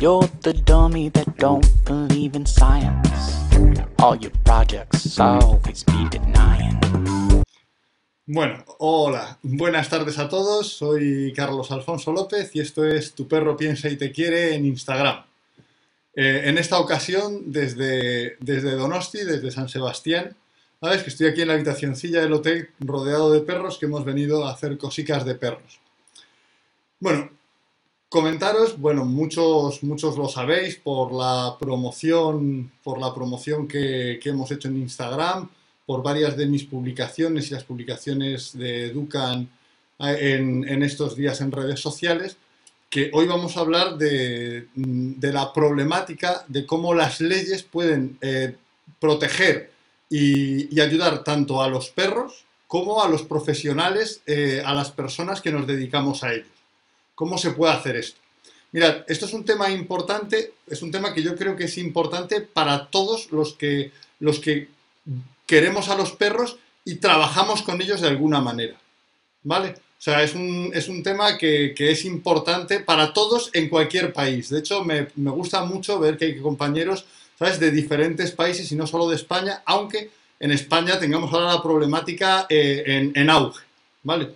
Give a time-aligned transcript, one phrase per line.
[0.00, 3.34] You're the dummy that don't believe in science.
[3.98, 6.78] All your projects always be denying.
[8.24, 10.72] Bueno, hola, buenas tardes a todos.
[10.72, 15.24] Soy Carlos Alfonso López y esto es Tu perro piensa y te quiere en Instagram.
[16.14, 20.36] Eh, en esta ocasión, desde, desde Donosti, desde San Sebastián,
[20.80, 24.46] sabes que estoy aquí en la habitacioncilla del hotel rodeado de perros que hemos venido
[24.46, 25.80] a hacer cosicas de perros.
[27.00, 27.30] Bueno,
[28.08, 34.68] comentaros, bueno, muchos, muchos lo sabéis por la promoción, por la promoción que, hemos hecho
[34.68, 35.48] en Instagram,
[35.86, 39.48] por varias de mis publicaciones y las publicaciones de Educan
[39.98, 42.36] eh, en, en estos días en redes sociales,
[42.90, 48.56] que hoy vamos a hablar de, de la problemática de cómo las leyes pueden eh,
[48.98, 49.70] proteger
[50.08, 55.40] y, y ayudar tanto a los perros como a los profesionales, eh, a las personas
[55.40, 56.57] que nos dedicamos a ellos.
[57.18, 58.20] ¿Cómo se puede hacer esto?
[58.70, 62.40] Mirad, esto es un tema importante, es un tema que yo creo que es importante
[62.42, 64.68] para todos los que, los que
[65.44, 68.76] queremos a los perros y trabajamos con ellos de alguna manera.
[69.42, 69.70] ¿Vale?
[69.70, 74.12] O sea, es un, es un tema que, que, es importante para todos en cualquier
[74.12, 74.50] país.
[74.50, 77.04] De hecho, me, me, gusta mucho ver que hay compañeros,
[77.36, 81.62] ¿sabes?, de diferentes países y no solo de España, aunque en España tengamos ahora la
[81.64, 83.64] problemática eh, en, en auge,
[84.04, 84.28] ¿vale?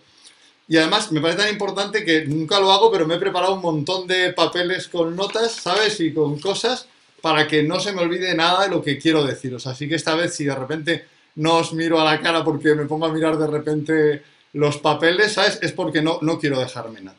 [0.72, 3.60] Y además me parece tan importante que nunca lo hago, pero me he preparado un
[3.60, 6.00] montón de papeles con notas, ¿sabes?
[6.00, 6.86] Y con cosas
[7.20, 9.66] para que no se me olvide nada de lo que quiero deciros.
[9.66, 12.86] Así que esta vez, si de repente no os miro a la cara porque me
[12.86, 14.22] pongo a mirar de repente
[14.54, 15.58] los papeles, ¿sabes?
[15.60, 17.18] Es porque no, no quiero dejarme nada.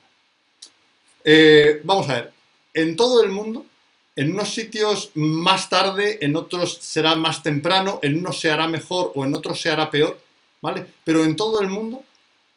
[1.24, 2.32] Eh, vamos a ver,
[2.74, 3.68] en todo el mundo,
[4.16, 9.12] en unos sitios más tarde, en otros será más temprano, en unos se hará mejor
[9.14, 10.20] o en otros se hará peor,
[10.60, 10.88] ¿vale?
[11.04, 12.04] Pero en todo el mundo,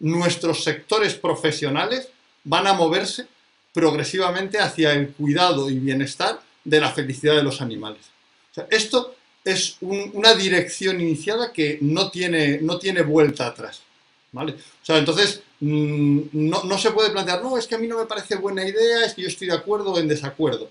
[0.01, 2.09] nuestros sectores profesionales
[2.45, 3.27] van a moverse
[3.73, 8.01] progresivamente hacia el cuidado y bienestar de la felicidad de los animales.
[8.71, 13.83] Esto es un, una dirección iniciada que no tiene, no tiene vuelta atrás.
[14.33, 14.53] ¿Vale?
[14.53, 17.99] O sea, entonces mmm, no, no, se puede plantear, no, es que a mí no
[17.99, 20.69] me parece buena idea, es que yo estoy de acuerdo o en desacuerdo.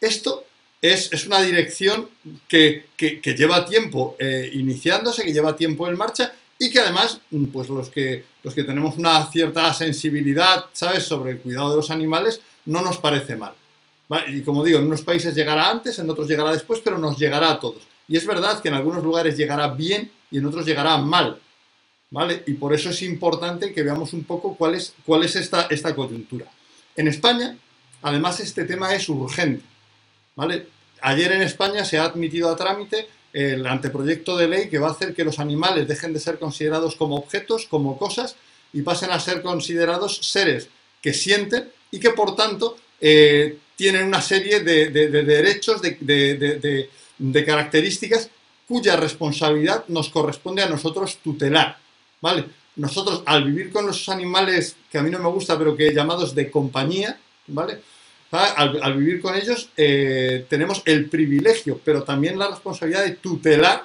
[0.00, 0.44] Esto
[0.80, 2.08] es, es una dirección
[2.46, 7.20] que, que, que lleva tiempo eh, iniciándose, que lleva tiempo en marcha y que además,
[7.52, 11.90] pues los que, los que tenemos una cierta sensibilidad, ¿sabes?, sobre el cuidado de los
[11.90, 13.54] animales, no nos parece mal.
[14.28, 17.52] Y como digo, en unos países llegará antes, en otros llegará después, pero nos llegará
[17.52, 17.82] a todos.
[18.06, 21.40] Y es verdad que en algunos lugares llegará bien y en otros llegará mal.
[22.10, 22.42] ¿vale?
[22.46, 25.94] Y por eso es importante que veamos un poco cuál es, cuál es esta, esta
[25.94, 26.46] coyuntura.
[26.94, 27.56] En España,
[28.02, 29.64] además, este tema es urgente,
[30.36, 30.66] ¿vale?
[31.00, 34.92] Ayer en España se ha admitido a trámite el anteproyecto de ley que va a
[34.92, 38.36] hacer que los animales dejen de ser considerados como objetos, como cosas,
[38.72, 40.68] y pasen a ser considerados seres
[41.02, 46.88] que sienten y que, por tanto, eh, tienen una serie de, de, de derechos, de,
[47.18, 48.30] de características
[48.68, 51.78] cuya responsabilidad nos corresponde a nosotros tutelar.
[52.20, 52.44] ¿vale?
[52.76, 56.34] Nosotros al vivir con los animales que a mí no me gusta, pero que llamados
[56.34, 57.18] de compañía,
[57.48, 57.80] ¿vale?
[58.30, 63.84] Al, al, vivir con ellos eh, tenemos el privilegio, pero también la responsabilidad de tutelar,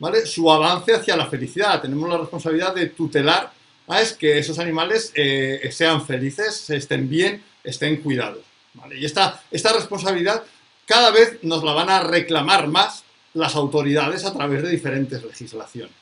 [0.00, 0.26] ¿vale?
[0.26, 1.80] Su avance hacia la felicidad.
[1.80, 3.52] Tenemos la responsabilidad de tutelar
[3.94, 8.44] es que esos animales eh, sean felices, estén bien, estén cuidados.
[8.74, 8.98] ¿vale?
[8.98, 10.42] Y esta, esta responsabilidad
[10.86, 13.04] cada vez nos la van a reclamar más
[13.34, 15.94] las autoridades a través de diferentes legislaciones.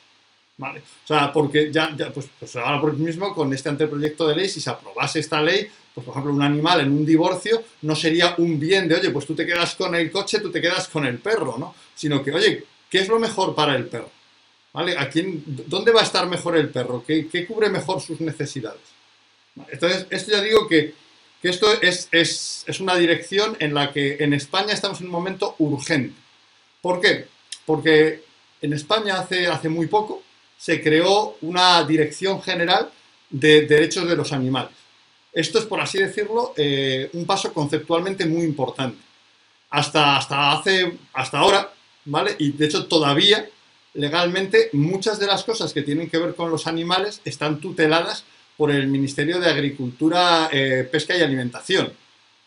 [0.56, 0.81] ¿Vale?
[0.81, 4.61] O sea, porque ya, ya pues, pues, ahora mismo con este anteproyecto de ley, si
[4.61, 8.59] se aprobase esta ley, pues por ejemplo un animal en un divorcio no sería un
[8.59, 11.19] bien de, oye, pues tú te quedas con el coche, tú te quedas con el
[11.19, 11.75] perro, ¿no?
[11.94, 14.10] Sino que, oye, ¿qué es lo mejor para el perro?
[14.72, 14.99] ¿Vale?
[14.99, 17.04] ¿A quién, ¿Dónde va a estar mejor el perro?
[17.06, 18.81] ¿Qué, cubre mejor sus necesidades?
[19.71, 20.94] Entonces, esto ya digo que,
[21.41, 26.19] esto es, una dirección en la que en España estamos en un momento urgente.
[26.81, 27.27] ¿Por qué?
[27.65, 28.24] Porque
[28.63, 30.24] en España hace muy poco,
[30.59, 32.91] se creó una dirección general
[33.30, 34.84] de derechos de los animales.
[35.34, 38.98] Esto es, por así decirlo, eh, un paso conceptualmente muy importante.
[39.71, 41.72] Hasta, hasta, hace, hasta ahora,
[42.04, 42.36] ¿vale?
[42.39, 43.45] Y de hecho todavía,
[43.95, 48.25] legalmente, muchas de las cosas que tienen que ver con los animales están tuteladas
[48.57, 51.92] por el Ministerio de Agricultura, eh, Pesca y Alimentación,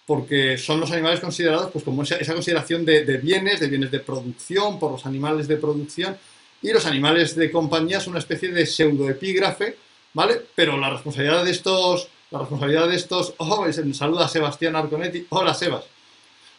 [0.06, 3.92] porque son los animales considerados pues, como esa, esa consideración de, de bienes, de bienes
[3.92, 6.18] de producción, por los animales de producción,
[6.62, 9.75] y los animales de compañía son una especie de pseudoepígrafe,
[10.13, 10.42] ¿vale?
[10.56, 15.53] Pero la responsabilidad de estos, la responsabilidad de estos, oh, saluda a Sebastián Arconetti, hola
[15.53, 15.85] Sebas,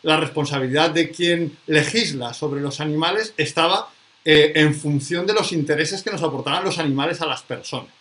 [0.03, 3.91] la responsabilidad de quien legisla sobre los animales estaba
[4.25, 7.93] eh, en función de los intereses que nos aportaban los animales a las personas.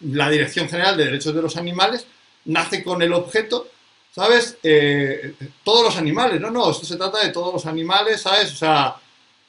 [0.00, 2.06] La Dirección General de Derechos de los Animales
[2.46, 3.68] nace con el objeto,
[4.10, 4.56] ¿sabes?
[4.62, 8.52] Eh, todos los animales, no, no, esto se trata de todos los animales, ¿sabes?
[8.52, 8.96] O sea,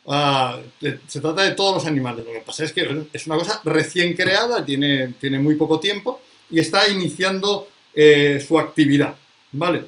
[0.08, 0.60] ah,
[1.08, 2.26] se trata de todos los animales.
[2.26, 6.22] Lo que pasa es que es una cosa recién creada, tiene, tiene muy poco tiempo
[6.52, 9.16] y está iniciando eh, su actividad,
[9.52, 9.86] ¿vale?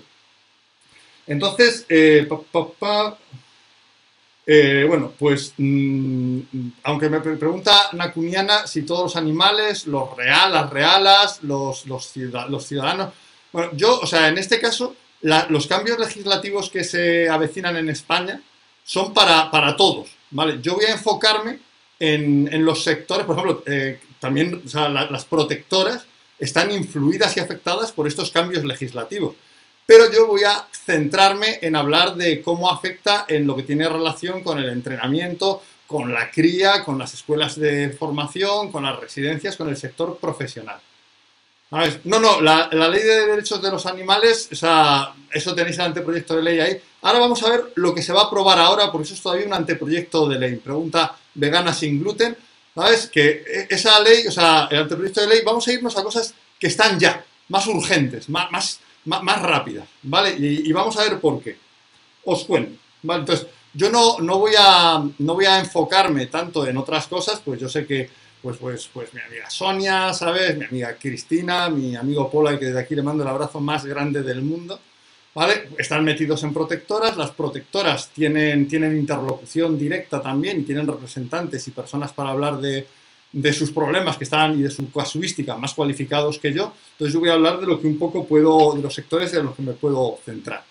[1.27, 2.25] Entonces, eh,
[4.87, 6.39] bueno, pues mm,
[6.83, 13.13] aunque me pregunta Nakuniana si todos los animales, los real, las realas, los, los ciudadanos,
[13.53, 18.41] bueno, yo, o sea, en este caso, los cambios legislativos que se avecinan en España
[18.83, 20.59] son para, para todos, ¿vale?
[20.61, 21.59] Yo voy a enfocarme
[21.99, 26.05] en, en los sectores, por ejemplo, eh, también o sea, las protectoras
[26.39, 29.35] están influidas y afectadas por estos cambios legislativos.
[29.85, 34.41] Pero yo voy a centrarme en hablar de cómo afecta en lo que tiene relación
[34.41, 39.69] con el entrenamiento, con la cría, con las escuelas de formación, con las residencias, con
[39.69, 40.79] el sector profesional
[42.03, 46.35] no, no, la, ley de derechos de los animales, o sea, eso tenéis el anteproyecto
[46.35, 46.79] de ley ahí.
[47.01, 49.47] Ahora vamos a ver lo que se va a aprobar ahora, porque eso es todavía
[49.47, 50.55] un anteproyecto de ley.
[50.57, 52.37] Pregunta vegana sin gluten.
[52.75, 53.07] ¿Sabes?
[53.07, 56.33] Que e, esa ley, o sea, el anteproyecto de ley, vamos a irnos a cosas
[56.59, 60.35] que están ya, más urgentes, más, más, más, rápidas, ¿vale?
[60.37, 61.57] Y, vamos a ver por qué.
[62.25, 63.21] Os cuento, ¿vale?
[63.21, 67.59] Entonces, yo no, no, voy a, no voy a enfocarme tanto en otras cosas, pues
[67.59, 68.09] yo sé que
[68.43, 70.57] pues, pues, pues mi amiga Sonia, ¿sabes?
[70.57, 74.21] Mi amiga Cristina, mi amigo Pola, que desde aquí le mando el abrazo más grande
[74.21, 74.79] del mundo,
[75.33, 75.69] ¿vale?
[75.77, 82.13] Están metidos en protectoras, las protectoras tienen, tienen interlocución directa también tienen representantes y personas
[82.13, 82.87] para hablar de,
[83.31, 86.73] de sus problemas que están y de su casuística más cualificados que yo.
[86.93, 89.45] Entonces yo voy a hablar de lo que un poco puedo, de los sectores en
[89.45, 90.63] los que me puedo centrar.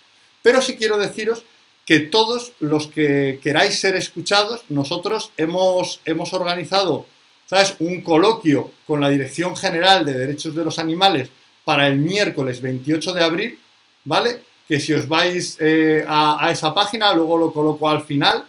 [0.43, 1.45] Pero sí quiero deciros
[1.85, 7.07] que todos los que queráis ser escuchados, nosotros hemos, hemos organizado
[7.53, 7.77] ¿sabes?
[7.81, 11.29] Un coloquio con la Dirección General de Derechos de los Animales
[11.67, 13.59] para el miércoles 28 de abril,
[14.05, 14.41] ¿vale?
[14.73, 18.43] Que si os vais eh, a, esa página, luego lo coloco al final,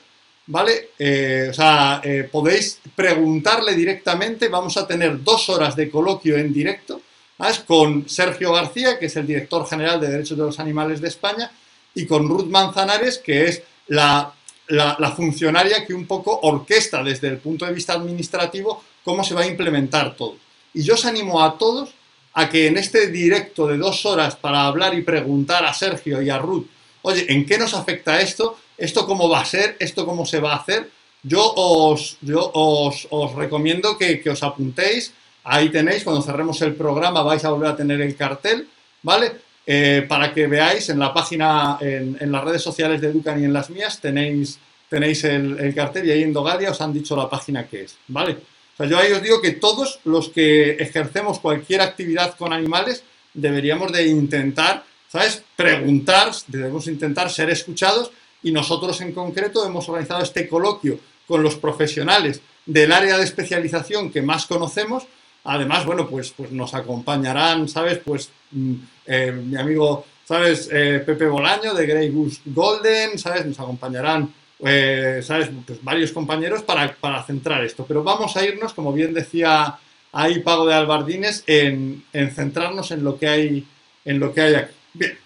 [0.47, 0.91] ¿vale?
[0.97, 6.53] Eh, o sea, eh, podéis preguntarle directamente, vamos a tener dos horas de coloquio en
[6.53, 7.01] directo,
[7.37, 7.59] ¿sabes?
[7.59, 11.51] Con Sergio García, que es el director general de Derechos de los Animales de España,
[11.93, 14.33] y con Ruth Manzanares, que es la,
[14.69, 19.41] la funcionaria que un poco orquesta desde el punto de vista administrativo cómo se va
[19.41, 20.37] a implementar todo.
[20.73, 21.93] Y yo os animo a todos
[22.33, 26.29] a que en este directo de dos horas para hablar y preguntar a Sergio y
[26.29, 26.65] a Ruth,
[27.03, 28.57] oye, ¿en qué nos afecta esto?
[28.77, 29.75] ¿Esto cómo va a ser?
[29.79, 30.89] ¿Esto cómo se va a hacer?
[31.21, 35.13] Yo os, yo os, recomiendo que, os apuntéis.
[35.43, 38.67] Ahí tenéis, cuando cerremos el programa vais a volver a tener el cartel,
[39.01, 39.31] ¿vale?
[39.65, 43.53] Eh, para que veáis en la página, en, las redes sociales de Educan y en
[43.53, 44.59] las mías, tenéis,
[44.89, 47.95] tenéis el, el cartel y ahí en Dogadia os han dicho la página que es,
[48.07, 48.37] ¿vale?
[48.73, 53.03] O sea, yo ahí os digo que todos los que ejercemos cualquier actividad con animales
[53.33, 55.43] deberíamos de intentar, ¿sabes?
[55.55, 58.11] Preguntar, debemos intentar ser escuchados
[58.41, 64.11] y nosotros en concreto hemos organizado este coloquio con los profesionales del área de especialización
[64.11, 65.05] que más conocemos.
[65.45, 67.99] Además, bueno, pues, pues nos acompañarán, ¿sabes?
[67.99, 68.73] Pues mm,
[69.05, 70.69] eh, mi amigo, ¿sabes?
[70.71, 73.45] Eh, Pepe Bolaño de Grey Goose Golden, ¿sabes?
[73.45, 74.33] Nos acompañarán
[74.65, 75.49] eh, ¿sabes?
[75.65, 77.85] Pues varios compañeros para, centrar esto.
[77.85, 79.77] Pero vamos a irnos, como bien decía
[80.11, 83.67] ahí Pago de Albardines, en, centrarnos en lo, que hay,
[84.05, 84.73] en lo que hay aquí.
[84.93, 85.17] Bien,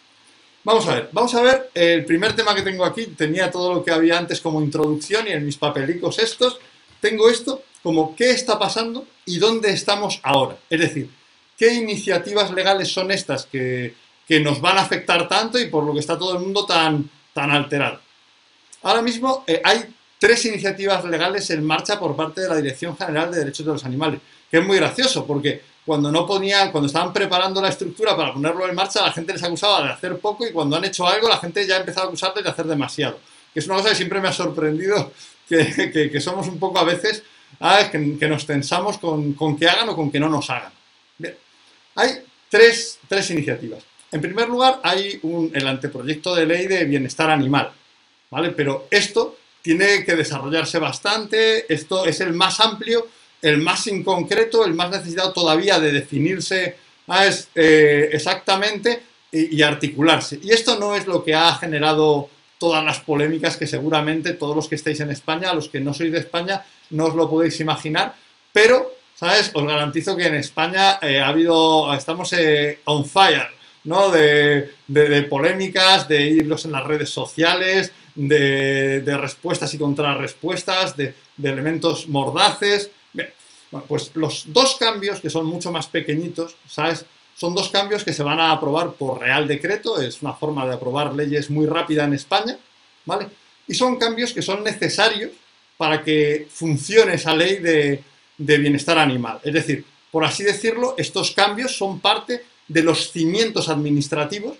[0.63, 1.09] vamos a ver.
[1.11, 4.41] Vamos a ver, el primer tema que tengo aquí, tenía todo lo que había antes
[4.41, 6.59] como introducción y en mis papelicos estos,
[6.99, 10.57] tengo esto como qué está pasando y dónde estamos ahora.
[10.69, 11.09] Es decir,
[11.57, 13.93] qué iniciativas legales son estas que,
[14.27, 17.09] que nos van a afectar tanto y por lo que está todo el mundo tan,
[17.33, 17.99] tan alterado.
[18.87, 19.83] Ahora mismo eh, hay
[20.17, 23.83] tres iniciativas legales en marcha por parte de la Dirección General de Derechos de los
[23.83, 28.31] Animales, que es muy gracioso porque cuando no ponían, cuando estaban preparando la estructura para
[28.31, 31.27] ponerlo en marcha, la gente les acusaba de hacer poco y cuando han hecho algo,
[31.27, 33.19] la gente ya ha empezado a acusarles de hacer demasiado.
[33.53, 35.11] Que es una cosa que siempre me ha sorprendido,
[35.49, 37.23] que, somos un poco a veces,
[37.91, 40.71] que, nos tensamos con, que hagan o con que no nos hagan.
[41.17, 41.35] Bien,
[41.95, 43.83] hay tres, tres iniciativas.
[44.13, 47.73] En primer lugar, hay un, el anteproyecto de ley de bienestar animal,
[48.29, 48.51] ¿vale?
[48.51, 53.07] Pero esto tiene que desarrollarse bastante, esto es el más amplio,
[53.41, 56.75] el más inconcreto, el más necesitado todavía de definirse
[57.55, 60.39] eh, exactamente y, articularse.
[60.41, 64.67] Y esto no es lo que ha generado todas las polémicas que seguramente todos los
[64.67, 68.15] que estéis en España, los que no sois de España, no os lo podéis imaginar,
[68.51, 69.51] pero, ¿sabes?
[69.53, 73.49] Os garantizo que en España eh, ha habido, estamos eh, on fire,
[73.83, 74.09] ¿no?
[74.09, 81.49] De, de, polémicas, de irlos en las redes sociales, de, respuestas y contrarrespuestas, de, de
[81.49, 82.91] elementos mordaces.
[83.13, 83.29] Bien,
[83.87, 87.05] pues los dos cambios, que son mucho más pequeñitos, ¿sabes?
[87.37, 90.73] son dos cambios que se van a aprobar por Real Decreto, es una forma de
[90.73, 92.57] aprobar leyes muy rápida en España,
[93.05, 93.27] ¿vale?
[93.67, 95.31] Y son cambios que son necesarios
[95.77, 98.03] para que funcione esa ley de,
[98.39, 99.39] de bienestar animal.
[99.43, 104.57] Es decir, por así decirlo, estos cambios son parte de los cimientos administrativos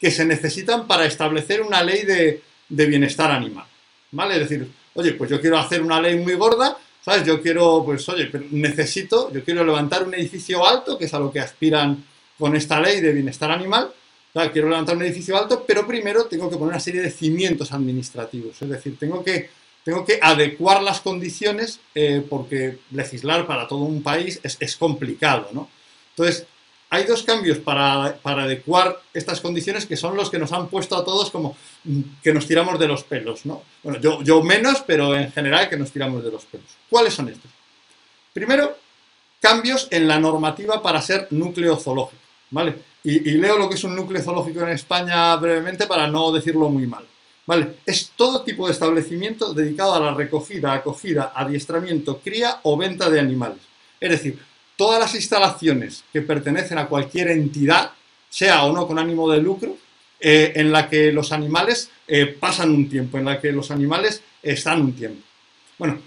[0.00, 3.66] que se necesitan para establecer una ley de, de bienestar animal.
[4.12, 4.34] ¿Vale?
[4.34, 7.24] Es decir, oye, pues yo quiero hacer una ley muy gorda, ¿sabes?
[7.24, 11.30] Yo quiero, pues, oye, necesito, yo quiero levantar un edificio alto, que es a lo
[11.30, 12.04] que aspiran
[12.38, 13.92] con esta ley de bienestar animal,
[14.52, 18.60] quiero levantar un edificio alto, pero primero tengo que poner una serie de cimientos administrativos,
[18.60, 19.48] es decir, tengo que,
[19.82, 25.48] tengo que adecuar las condiciones eh, porque legislar para todo un país es, es complicado,
[25.52, 25.68] ¿no?
[26.10, 26.46] Entonces,
[26.88, 31.04] hay dos cambios para, adecuar estas condiciones que son los que nos han puesto a
[31.04, 33.62] todos como mm, que nos tiramos de los pelos, ¿no?
[33.82, 36.66] Bueno, yo, menos, pero en general que nos tiramos de los pelos.
[36.88, 37.50] ¿Cuáles son estos?
[38.32, 38.76] Primero,
[39.40, 42.76] cambios en la normativa para ser núcleo zoológico, ¿vale?
[43.02, 46.68] Y, y, leo lo que es un núcleo zoológico en España brevemente para no decirlo
[46.68, 47.04] muy mal.
[47.46, 47.76] ¿Vale?
[47.86, 53.20] Es todo tipo de establecimiento dedicado a la recogida, acogida, adiestramiento, cría o venta de
[53.20, 53.60] animales.
[54.00, 54.40] Es decir,
[54.76, 57.92] todas las instalaciones que pertenecen a cualquier entidad,
[58.28, 59.76] sea o no con ánimo de lucro,
[60.20, 64.22] eh, en la que los animales eh, pasan un tiempo, en la que los animales
[64.42, 65.22] están un tiempo.
[65.78, 65.98] Bueno,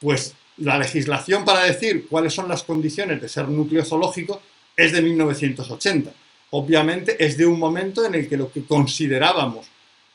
[0.00, 4.40] pues la legislación para decir cuáles son las condiciones de ser núcleo zoológico
[4.76, 6.12] es de 1980.
[6.50, 9.66] Obviamente es de un momento en el que lo que considerábamos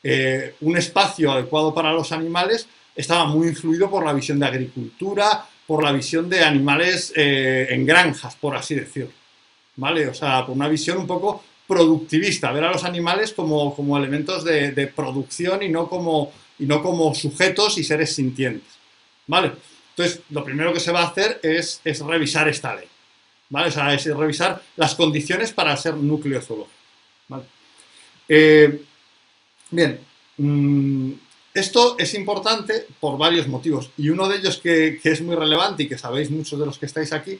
[0.02, 5.46] eh, un espacio adecuado para los animales estaba muy influido por la visión de agricultura,
[5.70, 9.12] por la visión de animales eh, en granjas, por así decirlo.
[9.76, 10.08] ¿Vale?
[10.08, 14.42] O sea, por una visión un poco productivista, ver a los animales como, como elementos
[14.42, 18.68] de, producción y no como, y no como sujetos y seres sintientes.
[19.28, 19.52] ¿Vale?
[19.90, 22.88] Entonces, lo primero que se va a hacer es, es revisar esta ley.
[23.48, 23.68] ¿Vale?
[23.68, 26.74] O sea, es revisar las condiciones para ser núcleo zoológico.
[27.28, 27.44] ¿Vale?
[28.28, 28.82] Eh,
[29.70, 30.00] bien,
[30.36, 31.12] mmm,
[31.52, 35.88] esto es importante por varios motivos y uno de ellos que, es muy relevante y
[35.88, 37.38] que sabéis muchos de los que estáis aquí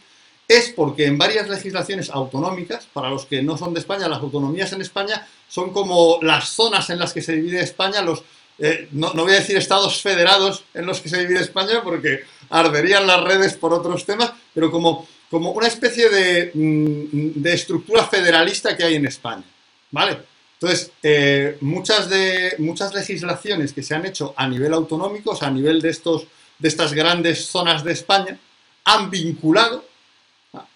[0.48, 4.72] es porque en varias legislaciones autonómicas, para los que no son de España, las autonomías
[4.72, 8.24] en España son como las zonas en las que se divide España, los,
[8.58, 12.24] eh, no, no, voy a decir estados federados en los que se divide España porque
[12.48, 18.04] arderían las redes por otros temas, pero como, como una especie de, mm, de estructura
[18.06, 19.44] federalista que hay en España,
[19.92, 20.29] ¿vale?
[20.60, 25.48] Entonces, eh, muchas, de, muchas legislaciones que se han hecho a nivel autonómico, o sea,
[25.48, 26.26] a nivel de, estos,
[26.58, 28.38] de estas grandes zonas de España,
[28.84, 29.86] han vinculado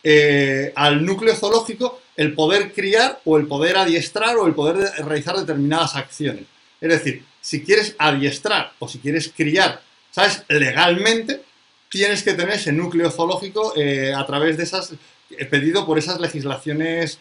[0.02, 4.90] eh, al núcleo zoológico el poder criar o el poder adiestrar o el poder de
[5.02, 6.44] realizar determinadas acciones.
[6.80, 10.44] Es decir, si quieres adiestrar o si quieres criar, ¿sabes?
[10.48, 11.42] Legalmente,
[11.90, 14.94] tienes que tener ese núcleo zoológico eh, a través de esas,
[15.50, 17.18] pedido por esas legislaciones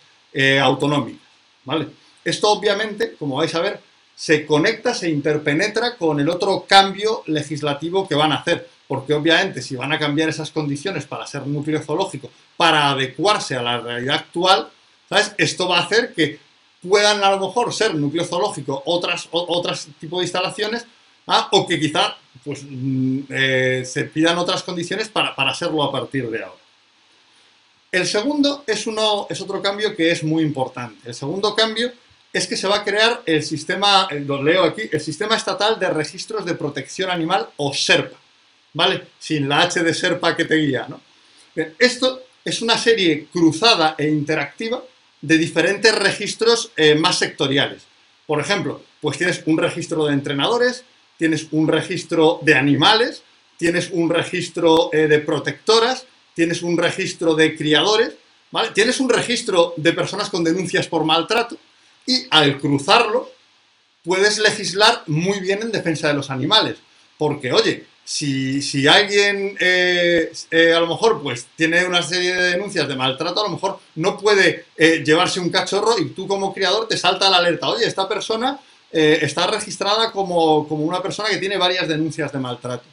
[0.61, 1.21] autonómicas,
[1.63, 1.87] ¿vale?
[2.23, 3.79] Esto obviamente, como vais a ver,
[4.15, 9.61] se conecta, se interpenetra con el otro cambio legislativo que van a hacer, porque obviamente
[9.61, 14.15] si van a cambiar esas condiciones para ser núcleo zoológico, para adecuarse a la realidad
[14.15, 14.69] actual,
[15.09, 15.33] ¿sabes?
[15.37, 16.39] Esto va a hacer que
[16.87, 20.85] puedan a lo mejor ser núcleo zoológico otras, otras tipo de instalaciones,
[21.27, 21.49] ¿ah?
[21.51, 22.65] o que quizá pues,
[23.29, 26.61] eh, se pidan otras condiciones para, para serlo a partir de ahora.
[27.91, 31.09] El segundo es, uno, es otro cambio que es muy importante.
[31.09, 31.91] El segundo cambio
[32.33, 35.87] es que se va a crear el sistema, lo leo aquí, el Sistema Estatal de
[35.91, 38.17] Registros de Protección Animal o SERPA,
[38.73, 39.03] ¿vale?
[39.19, 40.99] Sin la H de SERPA que te guía, ¿no?
[41.77, 44.83] Esto es una serie cruzada e interactiva
[45.21, 47.83] de diferentes registros eh, más sectoriales.
[48.25, 50.83] Por ejemplo, pues tienes un registro de entrenadores,
[51.17, 53.21] tienes un registro de animales,
[53.57, 58.13] tienes un registro eh, de protectoras, tienes un registro de criadores,
[58.49, 58.71] ¿vale?
[58.73, 61.57] Tienes un registro de personas con denuncias por maltrato,
[62.05, 63.31] y al cruzarlo
[64.03, 66.77] puedes legislar muy bien en defensa de los animales.
[67.17, 72.51] Porque, oye, si, si alguien eh, eh, a lo mejor pues tiene una serie de
[72.51, 76.53] denuncias de maltrato, a lo mejor no puede eh, llevarse un cachorro y tú como
[76.53, 78.59] criador te salta la alerta, oye, esta persona
[78.95, 82.83] está registrada como, como, una persona que tiene varias denuncias de maltrato.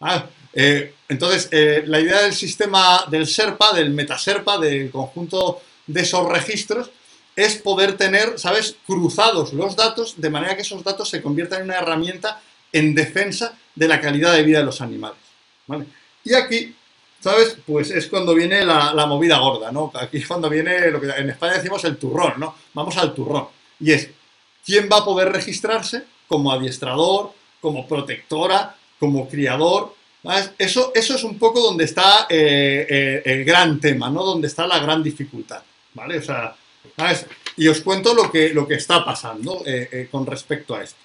[0.00, 1.50] Ah, entonces,
[1.86, 6.88] la idea del sistema del SERPA, del MetaSERPA, del conjunto de esos registros,
[7.36, 11.64] es poder tener, ¿sabes?, cruzados los datos de manera que esos datos se conviertan en
[11.66, 12.40] una herramienta
[12.72, 15.18] en defensa de la calidad de vida de los animales.
[15.66, 15.86] ¿vale?
[16.24, 16.74] Y aquí,
[17.20, 17.56] ¿sabes?
[17.66, 19.92] Pues es cuando viene la, la, movida gorda, ¿no?
[19.94, 22.54] Aquí es cuando viene lo que en España decimos el turrón, ¿no?
[22.72, 23.48] Vamos al turrón.
[23.80, 24.08] Y es,
[24.64, 29.94] ¿quién va a poder registrarse como adiestrador, como protectora, como criador?
[30.56, 34.24] Eso, eso es un poco donde está eh, eh, el gran tema, ¿no?
[34.24, 35.62] Donde está la gran dificultad,
[35.92, 36.18] ¿vale?
[36.18, 36.56] O sea,
[37.56, 40.98] Y os cuento lo que, lo que está pasando eh, eh, con respecto a esto.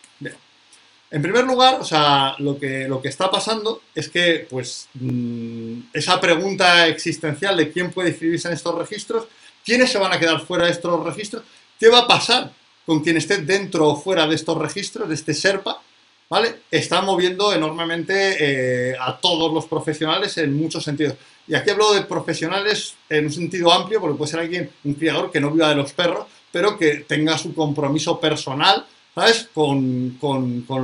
[1.11, 5.79] En primer lugar, o sea, lo que, lo que está pasando es que, pues, mm,
[5.91, 9.27] esa pregunta existencial de quién puede inscribirse en estos registros,
[9.65, 11.43] quiénes se van a quedar fuera de estos registros,
[11.79, 12.51] qué va a pasar
[12.85, 15.81] con quien esté dentro o fuera de estos registros, de este SERPA,
[16.29, 16.61] ¿vale?
[16.69, 21.15] Está moviendo enormemente eh, a todos los profesionales en muchos sentidos.
[21.47, 25.31] Y aquí hablo de profesionales en un sentido amplio, porque puede ser alguien, un criador
[25.31, 29.49] que no viva de los perros, pero que tenga su compromiso personal, ¿sabes?
[29.53, 30.17] Con,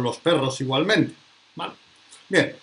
[0.03, 1.13] los perros igualmente.
[2.27, 2.55] Bien,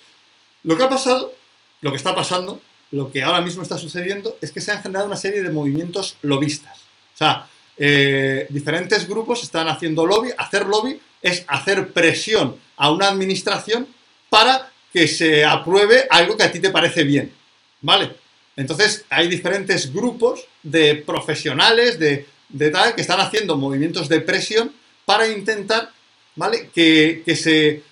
[0.65, 1.33] lo que ha pasado,
[1.81, 2.61] lo que está pasando,
[2.91, 6.17] lo que ahora mismo está sucediendo, es que se han generado una serie de movimientos
[6.23, 6.79] lobistas.
[7.15, 7.47] O sea,
[7.77, 10.31] eh, diferentes grupos están haciendo lobby.
[10.37, 13.87] Hacer lobby es hacer presión a una administración
[14.29, 17.33] para que se apruebe algo que a ti te parece bien.
[17.81, 18.11] ¿Vale?
[18.57, 22.27] Entonces hay diferentes grupos de profesionales, de,
[22.71, 24.73] tal, que están haciendo movimientos de presión
[25.05, 25.91] para intentar,
[26.37, 26.71] ¿vale?
[26.75, 27.83] Que, se,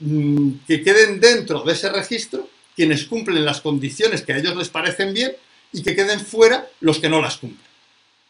[0.00, 4.68] mm, que queden dentro de ese registro quienes cumplen las condiciones que a ellos les
[4.70, 5.32] parecen bien
[5.72, 7.70] y que queden fuera los que no las cumplen.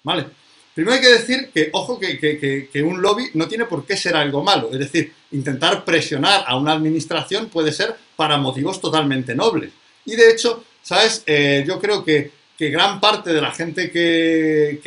[0.02, 0.26] ¿Vale?
[0.74, 4.42] Primero hay que decir que, ojo, que, un lobby no tiene por qué ser algo
[4.42, 4.70] malo.
[4.72, 9.70] Es decir, intentar presionar a una administración puede ser para motivos totalmente nobles.
[10.06, 11.22] Y de hecho, ¿sabes?
[11.26, 14.78] Eh, yo creo que, gran parte de la gente que,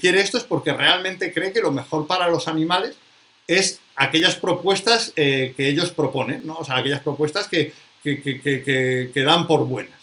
[0.00, 2.96] quiere esto es porque realmente cree que lo mejor para los animales
[3.46, 6.56] es aquellas propuestas eh, que ellos proponen, ¿no?
[6.56, 7.72] O sea, aquellas propuestas que,
[9.14, 10.02] dan por buenas.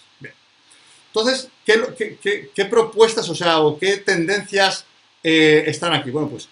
[1.13, 4.85] Entonces, ¿qué, propuestas, o sea, o qué tendencias
[5.23, 6.11] eh, están aquí?
[6.11, 6.49] Bueno, pues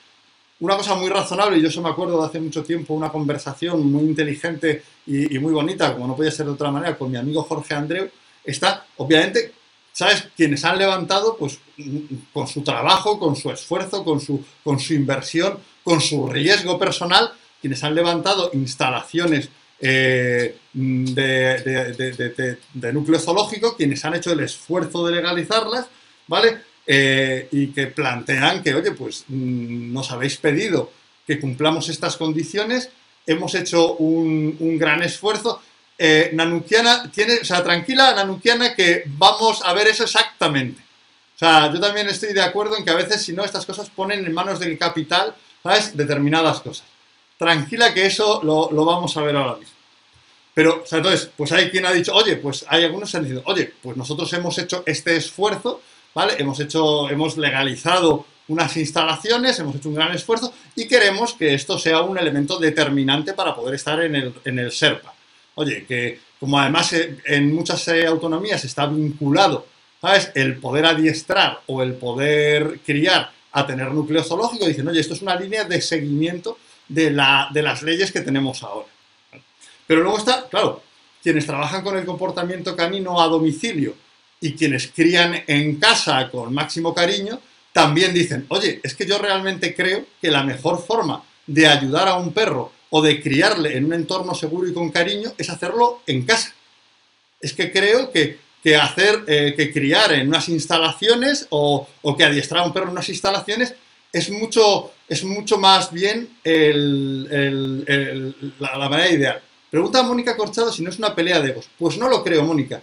[0.60, 3.92] una cosa muy razonable, y yo eso me acuerdo de hace mucho tiempo, una conversación
[3.92, 7.44] muy inteligente y, muy bonita, como no podía ser de otra manera, con mi amigo
[7.44, 8.10] Jorge Andreu,
[8.44, 9.54] está, obviamente,
[9.91, 10.30] ¿sabes?
[10.36, 11.60] Quienes han levantado, pues,
[12.34, 17.32] con su trabajo, con su esfuerzo, con su, con su inversión, con su riesgo personal,
[17.62, 22.58] quienes han levantado instalaciones eh, de,
[22.94, 25.88] núcleo zoológico, quienes han hecho el esfuerzo de legalizarlas,
[26.28, 26.58] ¿vale?
[26.89, 30.91] Eh, y que plantean que, oye, pues mm, nos habéis pedido
[31.28, 32.89] que cumplamos estas condiciones,
[33.26, 35.62] hemos hecho un, gran esfuerzo.
[35.97, 40.82] Eh, Nanukiana tiene, o sea, tranquila, Nanukiana, que vamos a ver eso exactamente.
[41.36, 43.89] O sea, yo también estoy de acuerdo en que a veces, si no, estas cosas
[43.89, 45.95] ponen en manos del capital, ¿sabes?
[45.95, 46.86] Determinadas cosas.
[47.38, 49.76] Tranquila que eso lo, vamos a ver ahora mismo.
[50.54, 53.26] Pero, o sea, entonces, pues hay quien ha dicho, oye, pues hay algunos que han
[53.26, 55.82] dicho, oye, pues nosotros hemos hecho este esfuerzo,
[56.38, 61.77] Hemos hecho, hemos legalizado unas instalaciones, hemos hecho un gran esfuerzo y queremos que esto
[61.77, 65.13] sea un elemento determinante para poder estar en el, SERPA.
[65.56, 69.67] Oye, que como además eh, en muchas eh, autonomías está vinculado,
[70.01, 70.32] ¿sabes?
[70.34, 75.21] El poder adiestrar o el poder criar a tener núcleo zoológico, dicen, oye, esto es
[75.21, 77.10] una línea de seguimiento de,
[77.51, 78.88] de las leyes que tenemos ahora.
[79.86, 80.82] Pero luego está, claro,
[81.21, 83.95] quienes trabajan con el comportamiento canino a domicilio,
[84.39, 87.39] y quienes crían en casa con máximo cariño
[87.71, 92.15] también dicen, oye, es que yo realmente creo que la mejor forma de ayudar a
[92.15, 96.26] un perro o de criarle en un entorno seguro y con cariño es hacerlo en
[96.26, 96.54] casa.
[97.39, 98.39] Es que creo que,
[98.76, 103.10] hacer, eh, que criar en unas instalaciones o, que adiestrar a un perro en unas
[103.10, 103.76] instalaciones
[104.12, 109.41] es mucho, es mucho más bien la, la manera ideal.
[109.69, 111.69] Pregunta a Mónica Corchado si no es una pelea de egos.
[111.78, 112.82] Pues no lo creo, Mónica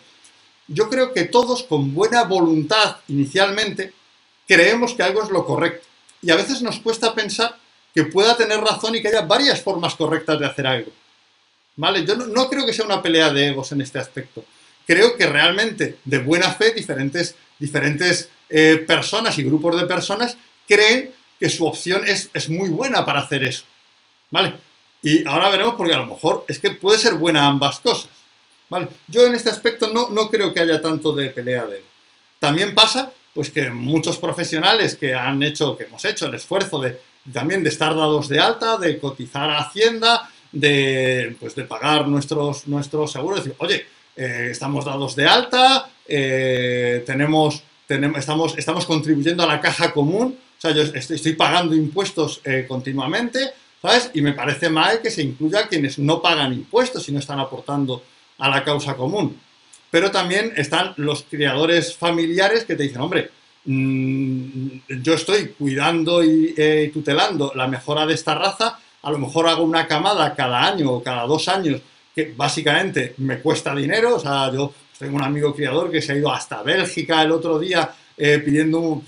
[0.68, 3.92] yo creo que todos con buena voluntad inicialmente
[4.46, 5.86] creemos que algo es lo correcto.
[6.22, 7.56] Y a veces nos cuesta pensar
[7.94, 10.90] que pueda tener razón y que haya varias formas correctas de hacer algo.
[11.76, 12.04] ¿Vale?
[12.04, 14.44] Yo no, creo que sea una pelea de egos en este aspecto.
[14.86, 21.12] Creo que realmente, de buena fe, diferentes, diferentes eh, personas y grupos de personas creen
[21.38, 23.64] que su opción es, es muy buena para hacer eso.
[24.30, 24.54] ¿Vale?
[25.02, 28.08] Y ahora veremos porque a lo mejor es que puede ser buena ambas cosas.
[29.08, 31.82] Yo en este aspecto no, no creo que haya tanto de pelea de
[32.38, 37.00] También pasa pues que muchos profesionales que han hecho, que hemos hecho el esfuerzo de
[37.32, 42.66] también de estar dados de alta, de cotizar a Hacienda, de, pues de pagar nuestros,
[42.68, 49.42] nuestros seguros, decir, oye, eh, estamos dados de alta, eh, tenemos, tenemos, estamos, estamos contribuyendo
[49.42, 53.50] a la caja común, o sea, yo estoy, pagando impuestos eh, continuamente,
[53.82, 54.10] ¿sabes?
[54.14, 58.02] Y me parece mal que se incluya quienes no pagan impuestos y no están aportando
[58.38, 59.38] a la causa común.
[59.90, 63.30] Pero también están los criadores familiares que te dicen, hombre,
[63.64, 69.48] mm, yo estoy cuidando y eh, tutelando la mejora de esta raza, a lo mejor
[69.48, 71.80] hago una camada cada año o cada dos años
[72.14, 76.16] que básicamente me cuesta dinero, o sea, yo tengo un amigo criador que se ha
[76.16, 79.02] ido hasta Bélgica el otro día eh, pidiendo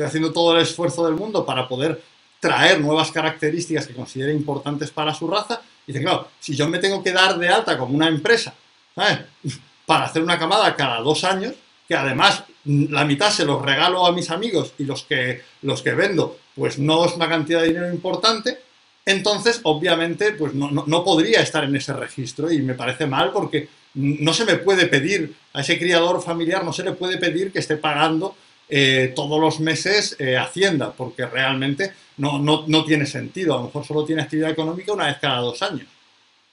[0.00, 2.00] haciendo todo el esfuerzo del mundo para poder
[2.40, 5.60] traer nuevas características que considere importantes para su raza.
[5.86, 8.54] Y dice, claro, si yo me tengo que dar de alta como una empresa,
[8.94, 11.54] Para hacer una camada cada dos años,
[11.88, 15.92] que además la mitad se los regalo a mis amigos y los que, los que
[15.92, 18.58] vendo, pues no es una cantidad de dinero importante,
[19.04, 23.68] entonces obviamente pues no, no podría estar en ese registro y me parece mal porque
[23.94, 27.58] no se me puede pedir a ese criador familiar, no se le puede pedir que
[27.58, 28.36] esté pagando
[28.68, 33.54] eh, todos los meses eh, Hacienda, porque realmente no, no, tiene sentido.
[33.54, 35.86] A lo mejor solo tiene actividad económica una vez cada dos años.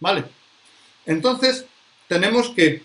[0.01, 0.25] ¿Vale?
[1.05, 1.65] Entonces,
[2.09, 2.83] tenemos que,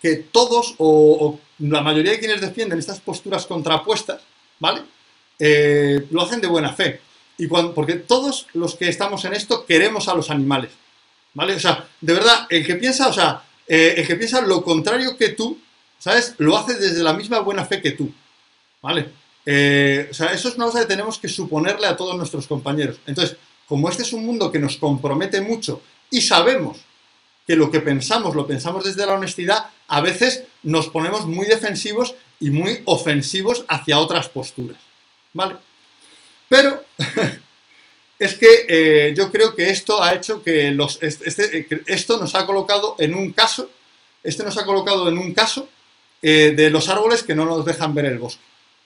[0.00, 4.22] que todos, o, la mayoría de quienes defienden estas posturas contrapuestas,
[4.60, 4.82] ¿vale?
[5.40, 7.00] Eh, lo hacen de buena fe.
[7.38, 10.70] Y porque todos los que estamos en esto queremos a los animales.
[11.34, 11.54] ¿Vale?
[11.54, 15.30] O sea, de verdad, el que piensa, o sea, el que piensa lo contrario que
[15.30, 15.58] tú,
[15.98, 16.34] ¿sabes?
[16.38, 18.12] Lo hace desde la misma buena fe que tú.
[18.82, 19.08] ¿Vale?
[19.46, 22.98] Eh, o sea, eso es una cosa que tenemos que suponerle a todos nuestros compañeros.
[23.06, 23.36] Entonces,
[23.66, 26.78] como este es un mundo que nos compromete mucho y sabemos
[27.48, 32.14] que lo que pensamos lo pensamos desde la honestidad, a veces nos ponemos muy defensivos
[32.38, 34.76] y muy ofensivos hacia otras posturas.
[35.32, 35.56] ¿Vale?
[36.48, 36.84] Pero
[38.18, 42.44] es que eh, yo creo que esto ha hecho que los, este, esto nos ha
[42.44, 43.70] colocado en un caso,
[44.22, 45.70] este nos ha colocado en un caso
[46.20, 48.42] eh, de los árboles que no nos dejan ver el bosque.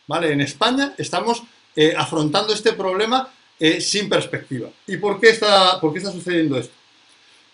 [0.06, 0.32] ¿vale?
[0.32, 1.42] En España estamos
[1.74, 4.68] eh, afrontando este problema eh, sin perspectiva.
[4.86, 6.74] ¿Y por qué, está, por qué está sucediendo esto?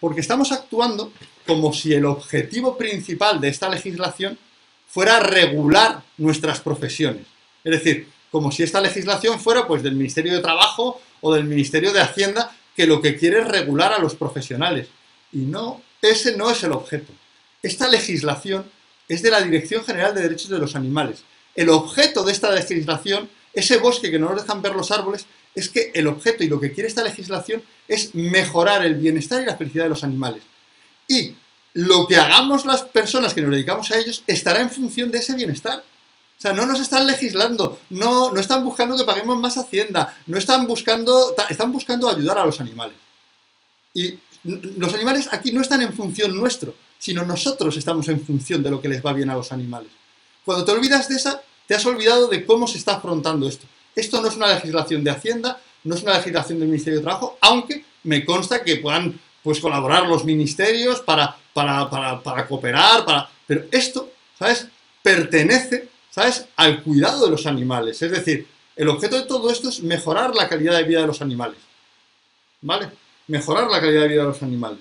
[0.01, 1.13] Porque estamos actuando
[1.47, 4.39] como si el objetivo principal de esta legislación
[4.87, 7.27] fuera regular nuestras profesiones.
[7.65, 11.93] Es decir, como si esta legislación fuera pues del Ministerio de Trabajo o del Ministerio
[11.93, 14.89] de Hacienda que lo que quiere es regular a los profesionales.
[15.33, 17.13] Y no, ese no es el objeto.
[17.63, 18.65] Esta legislación
[19.09, 21.25] es de la Dirección General de Derechos de los Animales
[21.59, 25.27] el objeto de esta legislación, ese bosque que no nos dejan ver los árboles,
[25.59, 29.47] es que el objeto y lo que quiere esta legislación es mejorar el bienestar y
[29.47, 30.43] la felicidad de los animales.
[31.09, 31.35] Y
[31.75, 35.35] lo que hagamos las personas que nos dedicamos a ellos estará en función de ese
[35.35, 35.79] bienestar.
[35.79, 40.39] O sea, no nos están legislando, no, no están buscando que paguemos más hacienda, no
[40.39, 42.97] están buscando, están buscando ayudar a los animales.
[43.93, 48.71] Y los animales aquí no están en función nuestro, sino nosotros estamos en función de
[48.71, 49.91] lo que les va bien a los animales.
[50.45, 53.67] Cuando te olvidas de esa, te has olvidado de cómo se está afrontando esto.
[53.99, 57.37] Esto no es una legislación de Hacienda, no es una legislación del Ministerio de Trabajo,
[57.41, 63.29] aunque me consta que puedan pues, colaborar los ministerios para, para, cooperar, para...
[63.45, 64.69] pero esto, ¿sabes?
[65.03, 68.01] Pertenece, ¿sabes?, al cuidado de los animales.
[68.01, 71.21] Es decir, el objeto de todo esto es mejorar la calidad de vida de los
[71.21, 71.59] animales.
[72.61, 72.91] ¿Vale?
[73.27, 74.79] Mejorar la calidad de vida de los animales.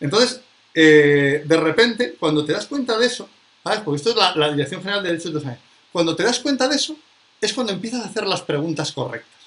[0.00, 0.40] Entonces,
[0.74, 3.28] eh, de repente, cuando te das cuenta de eso,
[3.62, 3.80] ¿sabes?
[3.80, 6.68] Porque esto es la, Dirección General de Derechos de los Animales cuando te das cuenta
[6.68, 6.96] de eso,
[7.40, 9.40] es cuando empiezas a hacer las preguntas correctas.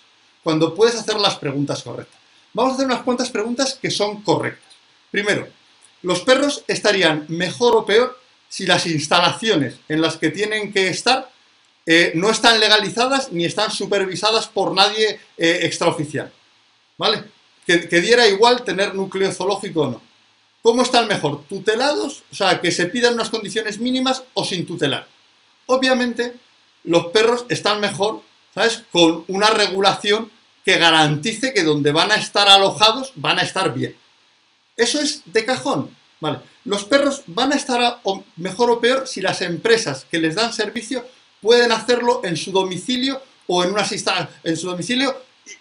[0.44, 2.20] Cuando puedes hacer las preguntas correctas.
[2.54, 4.74] Vamos a hacer unas cuantas preguntas que son correctas.
[5.10, 5.48] Primero,
[6.02, 11.32] ¿los perros estarían mejor o peor si las instalaciones en las que tienen que estar
[11.86, 16.32] eh, no están legalizadas ni están supervisadas por nadie eh, extraoficial?
[16.98, 17.24] ¿Vale?
[17.66, 20.02] Que, que diera igual tener núcleo zoológico o no.
[20.62, 21.44] ¿Cómo están mejor?
[21.46, 22.24] ¿Tutelados?
[22.32, 25.08] O sea, que se pidan unas condiciones mínimas o sin tutelar
[25.72, 26.34] obviamente
[26.84, 28.22] los perros están mejor,
[28.54, 28.84] ¿sabes?
[28.91, 30.32] Con una regulación
[30.65, 33.96] que garantice que donde van a estar alojados van a estar bien.
[34.78, 36.39] Eso es de cajón, ¿vale?
[36.65, 38.02] Los perros van a estar
[38.36, 41.06] mejor o peor si las empresas que les dan servicio
[41.41, 43.91] pueden hacerlo en su domicilio o en unas
[44.44, 45.15] en su domicilio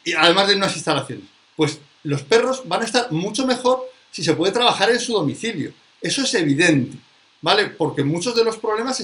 [0.05, 1.25] y, además de unas instalaciones.
[1.57, 5.73] Pues los perros van a estar mucho mejor si se puede trabajar en su domicilio.
[6.01, 6.99] Eso es evidente.
[7.41, 7.67] ¿Vale?
[7.67, 8.99] Porque muchos de los problemas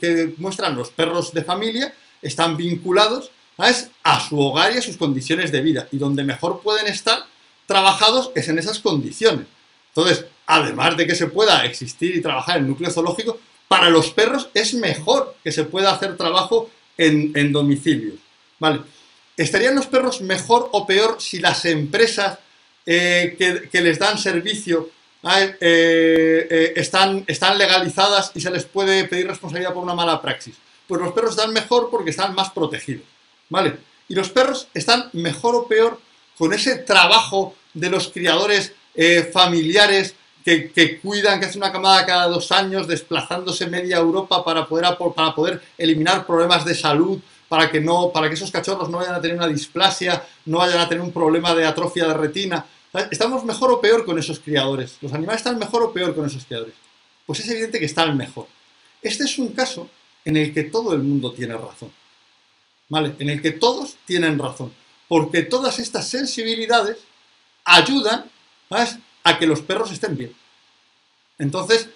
[0.00, 3.30] que muestran los perros de familia están vinculados
[4.02, 5.88] a su hogar y a sus condiciones de vida.
[5.90, 7.24] Y donde mejor pueden estar
[7.66, 9.46] trabajados es en esas condiciones.
[9.94, 14.48] Entonces, además de que se pueda existir y trabajar en núcleo zoológico, para los perros
[14.54, 18.14] es mejor que se pueda hacer trabajo en, en domicilios.
[18.58, 18.80] ¿Vale?
[19.36, 22.38] ¿Estarían los perros mejor o peor si las empresas
[22.86, 24.90] eh, que, que les dan servicio
[25.24, 30.54] eh, eh, están, están legalizadas y se les puede pedir responsabilidad por una mala praxis.
[30.86, 33.04] Pues los perros están mejor porque están más protegidos.
[33.48, 33.76] ¿Vale?
[34.08, 36.00] Y los perros están mejor o peor
[36.36, 42.26] con ese trabajo de los criadores eh, familiares que, cuidan, que hacen una camada cada
[42.26, 47.18] dos años, desplazándose media Europa para poder, para poder eliminar problemas de salud,
[47.50, 50.78] para que, no, para que esos cachorros no vayan a tener una displasia, no vayan
[50.78, 52.64] a tener un problema de atrofia de retina.
[53.10, 54.96] ¿Estamos mejor o peor con esos criadores?
[55.00, 56.74] ¿Los animales están mejor o peor con esos criadores?
[57.26, 58.46] Pues es evidente que están mejor.
[59.02, 59.88] Este es un caso
[60.24, 61.92] en el que todo el mundo tiene razón.
[62.88, 63.14] ¿vale?
[63.18, 64.72] En el que todos tienen razón,
[65.08, 66.98] porque todas estas sensibilidades
[67.64, 68.24] ayudan
[68.70, 70.34] a que los perros estén bien.
[71.38, 71.90] Entonces,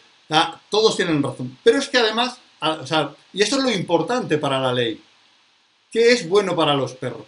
[0.70, 1.58] todos tienen razón.
[1.64, 2.38] Pero es que además,
[3.32, 5.02] y esto es lo importante para la ley,
[5.90, 7.26] ¿qué es bueno para los perros?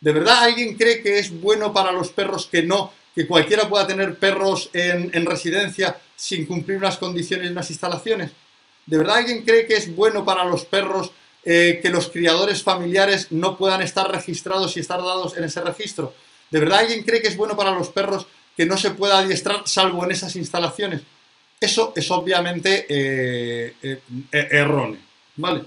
[0.00, 3.86] ¿De verdad alguien cree que es bueno para los perros que no, que cualquiera pueda
[3.86, 8.30] tener perros en, residencia sin cumplir unas condiciones y unas instalaciones?
[8.84, 11.10] ¿De verdad alguien cree que es bueno para los perros
[11.44, 16.14] eh, que los criadores familiares no puedan estar registrados y estar dados en ese registro?
[16.50, 19.62] ¿De verdad alguien cree que es bueno para los perros que no se pueda adiestrar
[19.64, 21.02] salvo en esas instalaciones?
[21.58, 25.00] Eso es obviamente eh, eh, erróneo,
[25.36, 25.64] ¿vale?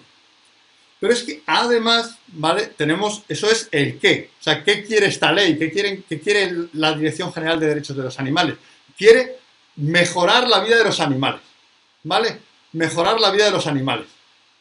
[1.00, 2.68] Pero es que además, ¿vale?
[2.68, 4.32] Tenemos, eso es el qué.
[4.40, 5.58] O sea, ¿qué quiere esta ley?
[5.58, 8.56] ¿Qué, quieren, qué quiere la Dirección General de Derechos de los Animales?
[8.98, 9.38] Quiere
[9.80, 11.42] mejorar la vida de los animales,
[12.04, 12.38] ¿vale?
[12.74, 14.08] Mejorar la vida de los animales,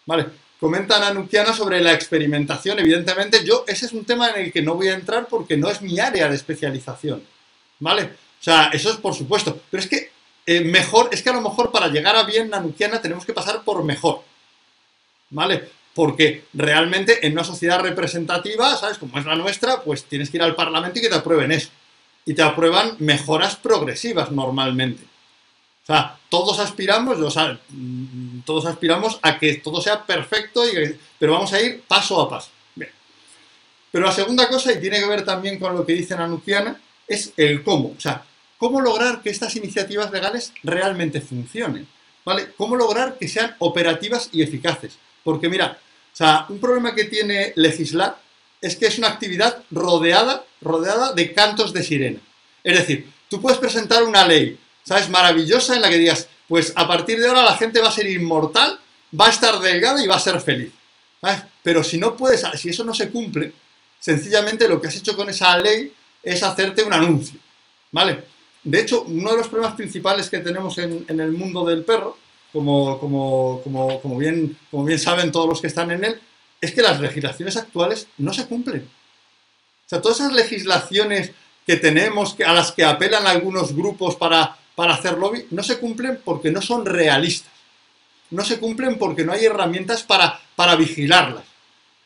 [0.06, 0.26] ¿vale?
[0.60, 4.74] Comenta Nanukiana sobre la experimentación, evidentemente yo, ese es un tema en el que no
[4.74, 7.22] voy a entrar porque no es mi área de especialización,
[7.80, 8.04] ¿vale?
[8.04, 10.10] O sea, eso es por supuesto, pero es que
[10.46, 13.62] eh, mejor, es que a lo mejor para llegar a bien Nanukiana tenemos que pasar
[13.62, 14.22] por mejor,
[15.30, 15.68] ¿vale?
[15.98, 18.98] Porque realmente en una sociedad representativa, ¿sabes?
[18.98, 21.70] Como es la nuestra, pues tienes que ir al Parlamento y que te aprueben eso.
[22.24, 25.02] Y te aprueban mejoras progresivas normalmente.
[25.02, 30.96] O sea, todos aspiramos, o sea, mm, todos aspiramos a que todo sea perfecto, y
[31.18, 32.50] pero vamos a ir paso a paso.
[32.76, 32.92] Bien.
[33.90, 37.32] Pero la segunda cosa, y tiene que ver también con lo que dice Nanukiana, es
[37.36, 37.88] el cómo.
[37.98, 38.22] O sea,
[38.56, 41.88] cómo lograr que estas iniciativas legales realmente funcionen.
[42.24, 42.52] ¿Vale?
[42.56, 44.96] ¿Cómo lograr que sean operativas y eficaces?
[45.24, 45.78] Porque mira,
[46.18, 48.18] sea, un problema que tiene legislar
[48.60, 52.18] es que es una actividad rodeada, rodeada de cantos de sirena.
[52.64, 55.08] Es decir, tú puedes presentar una ley, ¿sabes?
[55.08, 58.10] Maravillosa en la que digas, pues a partir de ahora la gente va a ser
[58.10, 58.80] inmortal,
[59.18, 60.72] va a estar delgada y va a ser feliz.
[61.62, 63.52] Pero si no puedes, si eso no se cumple,
[64.00, 67.38] sencillamente lo que has hecho con esa ley es hacerte un anuncio.
[67.92, 68.24] ¿Vale?
[68.64, 72.18] De hecho, uno de los problemas principales que tenemos en el mundo del perro
[72.52, 76.20] como, como, como, como, bien, como bien saben todos los que están en él,
[76.60, 78.82] es que las legislaciones actuales no se cumplen.
[78.82, 81.32] O sea, todas esas legislaciones
[81.66, 85.78] que tenemos, que, a las que apelan algunos grupos para, para hacer lobby, no se
[85.78, 87.52] cumplen porque no son realistas.
[88.30, 91.44] No se cumplen porque no hay herramientas para, para vigilarlas.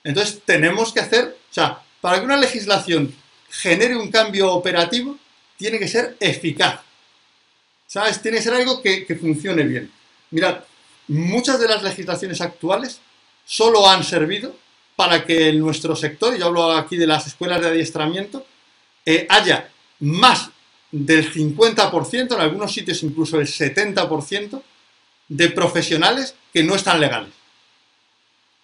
[0.04, 3.14] Entonces, tenemos que hacer, o sea, para que una legislación
[3.48, 5.16] genere un cambio operativo,
[5.56, 6.80] tiene que ser eficaz.
[7.86, 8.20] ¿Sabes?
[8.20, 9.92] Tiene que ser algo que, que funcione bien.
[10.32, 10.64] Mirad,
[11.08, 13.00] muchas de las legislaciones actuales
[13.44, 14.56] solo han servido
[14.96, 18.44] para que en nuestro sector, y yo hablo aquí de las escuelas de adiestramiento,
[19.04, 20.50] eh, haya más
[20.90, 24.62] del 50%, en algunos sitios incluso el 70%,
[25.28, 27.32] de profesionales que no están legales.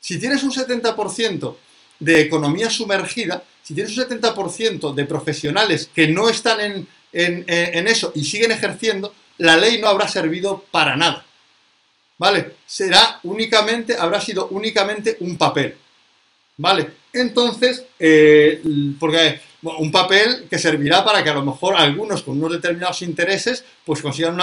[0.00, 1.56] Si tienes un 70%
[1.98, 8.24] de economía sumergida, si tienes un 70% de profesionales que no están en eso y
[8.24, 11.24] siguen ejerciendo, la ley no habrá servido para nada.
[12.18, 12.56] ¿Vale?
[12.66, 15.76] Será únicamente, habrá sido únicamente un papel,
[16.56, 16.90] ¿vale?
[17.12, 18.60] Entonces, eh,
[18.98, 23.64] porque un papel que servirá para que a lo mejor algunos con unos determinados intereses,
[23.84, 24.38] pues consigan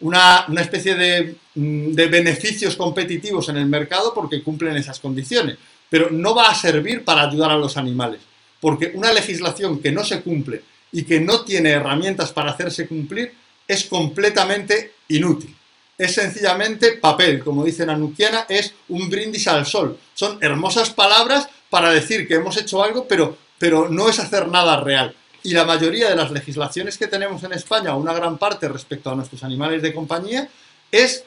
[0.00, 5.56] una, especie de, mm, de beneficios competitivos en el mercado porque cumplen esas condiciones,
[5.88, 8.20] pero no va a servir para ayudar a los animales,
[8.60, 13.32] porque una legislación que no se cumple y que no tiene herramientas para hacerse cumplir
[13.66, 15.54] es completamente inútil
[16.02, 19.96] es sencillamente papel, como dice Nanukiana, es un brindis al sol.
[20.14, 24.80] Son hermosas palabras para decir que hemos hecho algo, pero, pero no es hacer nada
[24.80, 25.14] real.
[25.44, 29.14] Y la mayoría de las legislaciones que tenemos en España, una gran parte respecto a
[29.14, 30.48] nuestros animales de compañía,
[30.90, 31.22] es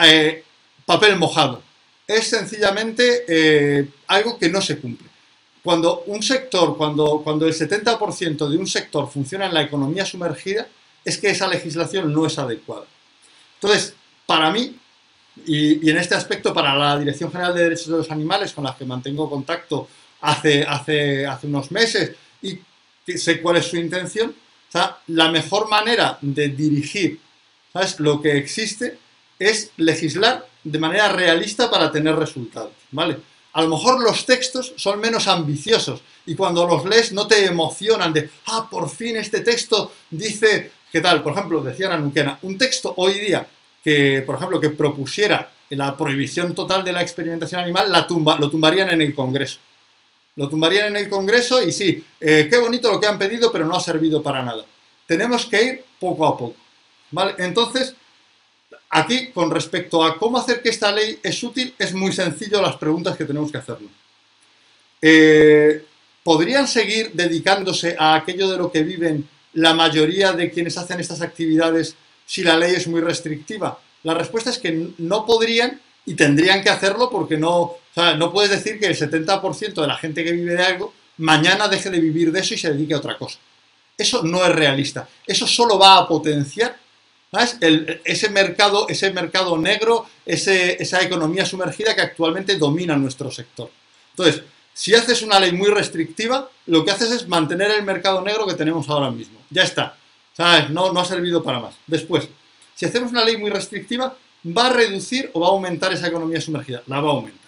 [0.00, 0.42] eh,
[0.86, 1.60] papel mojado.
[2.06, 5.08] Es sencillamente eh, algo que no se cumple.
[5.62, 10.66] Cuando un sector, cuando, cuando el 70% de un sector funciona en la economía sumergida,
[11.04, 12.86] es que esa legislación no es adecuada.
[13.56, 13.94] Entonces,
[14.26, 14.76] para mí,
[15.46, 18.76] y, en este aspecto para la Dirección General de Derechos de los Animales, con la
[18.76, 19.88] que mantengo contacto
[20.20, 22.58] hace, hace, hace unos meses y
[23.06, 24.34] sé cuál es su intención,
[25.08, 27.20] la mejor manera de dirigir
[27.72, 28.00] ¿sabes?
[28.00, 28.98] lo que existe
[29.38, 33.18] es legislar de manera realista para tener resultados, ¿vale?
[33.52, 38.12] A lo mejor los textos son menos ambiciosos y cuando los lees no te emocionan
[38.12, 41.22] de, ah, por fin este texto dice, ¿qué tal?
[41.22, 43.46] Por ejemplo, decía Nanuquena, un texto hoy día
[43.84, 48.50] que, por ejemplo, que propusiera la prohibición total de la experimentación animal, la tumba, lo
[48.50, 49.58] tumbarían en el Congreso.
[50.36, 53.66] Lo tumbarían en el Congreso y sí, eh, qué bonito lo que han pedido, pero
[53.66, 54.64] no ha servido para nada.
[55.06, 56.56] Tenemos que ir poco a poco.
[57.10, 57.34] ¿vale?
[57.38, 57.94] Entonces,
[58.90, 62.76] aquí, con respecto a cómo hacer que esta ley es útil, es muy sencillo las
[62.76, 63.90] preguntas que tenemos que hacernos.
[65.02, 65.84] eh,
[66.22, 71.20] ¿podrían seguir dedicándose a aquello de lo que viven la mayoría de quienes hacen estas
[71.20, 73.78] actividades si la ley es muy restrictiva?
[74.02, 77.72] La respuesta es que no podrían y tendrían que hacerlo porque no,
[78.18, 81.90] no puedes decir que el 70% de la gente que vive de algo mañana deje
[81.90, 83.38] de vivir de eso y se dedique a otra cosa.
[83.96, 85.08] Eso no es realista.
[85.26, 86.76] Eso solo va a potenciar
[88.04, 93.70] ese, mercado, ese mercado negro, esa economía sumergida que actualmente domina nuestro sector.
[94.10, 98.46] Entonces, si haces una ley muy restrictiva, lo que haces es mantener el mercado negro
[98.46, 99.38] que tenemos ahora mismo.
[99.50, 99.96] Ya está.
[100.38, 101.74] No, no ha servido para más.
[101.86, 102.28] Después,
[102.74, 106.40] si hacemos una ley muy restrictiva, ¿va a reducir o va a aumentar esa economía
[106.40, 106.82] sumergida?
[106.86, 107.44] La va a aumentar.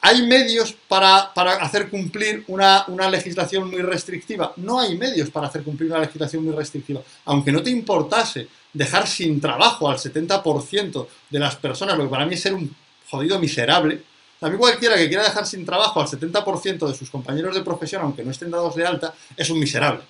[0.00, 4.52] ¿Hay medios para, hacer cumplir una, legislación muy restrictiva?
[4.56, 7.00] No hay medios para hacer cumplir una legislación muy restrictiva.
[7.26, 12.26] Aunque no te importase dejar sin trabajo al 70% de las personas, lo que para
[12.26, 12.74] mí es ser un
[13.08, 14.02] jodido miserable,
[14.40, 18.02] a mí cualquiera que quiera dejar sin trabajo al 70% de sus compañeros de profesión,
[18.02, 20.02] aunque no estén dados de alta, es un miserable.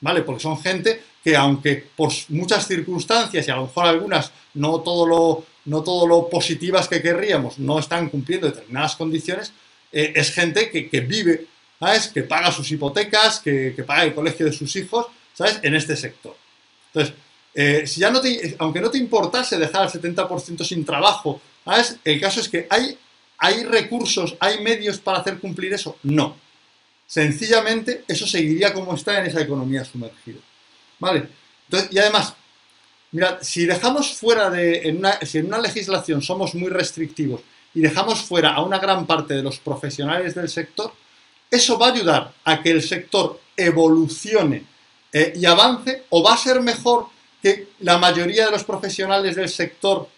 [0.00, 0.22] ¿Vale?
[0.22, 5.06] Porque son gente que aunque por muchas circunstancias y a lo mejor algunas no todo
[5.06, 9.52] lo, no todo lo positivas que querríamos no están cumpliendo determinadas condiciones,
[9.90, 11.46] eh, es gente que, vive,
[11.80, 12.08] ¿sabes?
[12.08, 15.60] Que paga sus hipotecas, que, paga el colegio de sus hijos, ¿sabes?
[15.62, 16.36] En este sector.
[16.92, 17.14] Entonces,
[17.54, 21.96] eh, si ya no te, aunque no te importase dejar al 70% sin trabajo, ¿sabes?
[22.04, 22.98] El caso es que hay,
[23.38, 25.96] hay recursos, hay medios para hacer cumplir eso.
[26.02, 26.36] No.
[27.06, 30.40] Sencillamente, eso seguiría como está en esa economía sumergida.
[30.98, 31.28] ¿Vale?
[31.66, 32.34] Entonces, y además,
[33.14, 37.80] Mira, si dejamos fuera de, en una, si en una legislación somos muy restrictivos y
[37.80, 40.92] dejamos fuera a una gran parte de los profesionales del sector,
[41.48, 44.64] eso va a ayudar a que el sector evolucione
[45.12, 47.06] eh, y avance o va a ser mejor
[47.40, 50.08] que la mayoría de los profesionales del sector,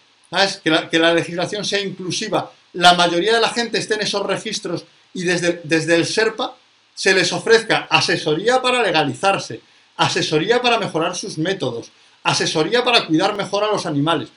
[0.63, 4.25] Que, la, que la legislación sea inclusiva, la mayoría de la gente esté en esos
[4.25, 6.55] registros y desde, desde el SERPA
[6.97, 9.61] se les ofrezca asesoría para legalizarse,
[9.97, 11.91] asesoría para mejorar sus métodos,
[12.23, 14.29] asesoría para cuidar mejor a los animales.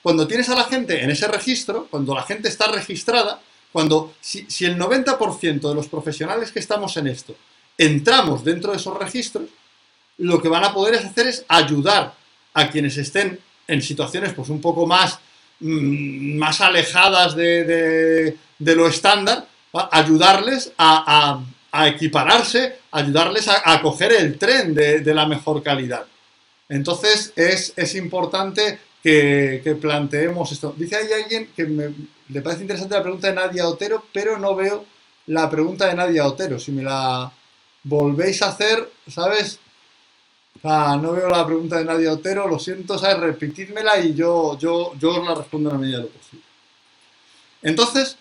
[0.00, 3.40] Cuando tienes a la gente en ese registro, cuando la gente está registrada,
[3.72, 7.34] cuando si, el 90% de los profesionales que estamos en esto
[7.76, 9.48] entramos dentro de esos registros,
[10.18, 12.14] lo que van a poder hacer es ayudar
[12.54, 15.18] a quienes estén en situaciones pues un poco más,
[15.58, 19.48] mm, más alejadas de, lo estándar,
[19.90, 21.40] ayudarles a,
[21.86, 26.06] equipararse, ayudarles a, coger el tren de la mejor calidad.
[26.68, 30.74] Entonces es, importante que, planteemos esto.
[30.76, 31.94] Dice ahí alguien que me,
[32.28, 34.84] le parece interesante la pregunta de Nadia Otero, pero no veo
[35.26, 36.58] la pregunta de Nadia Otero.
[36.58, 37.32] Si me la
[37.84, 39.60] volvéis a hacer, ¿sabes?
[40.62, 43.18] no veo la pregunta de Nadia Otero, lo siento, ¿sabes?
[43.20, 46.44] Repetidmela y yo, yo, yo os la respondo en la medida de lo posible.
[47.62, 48.18] Entonces,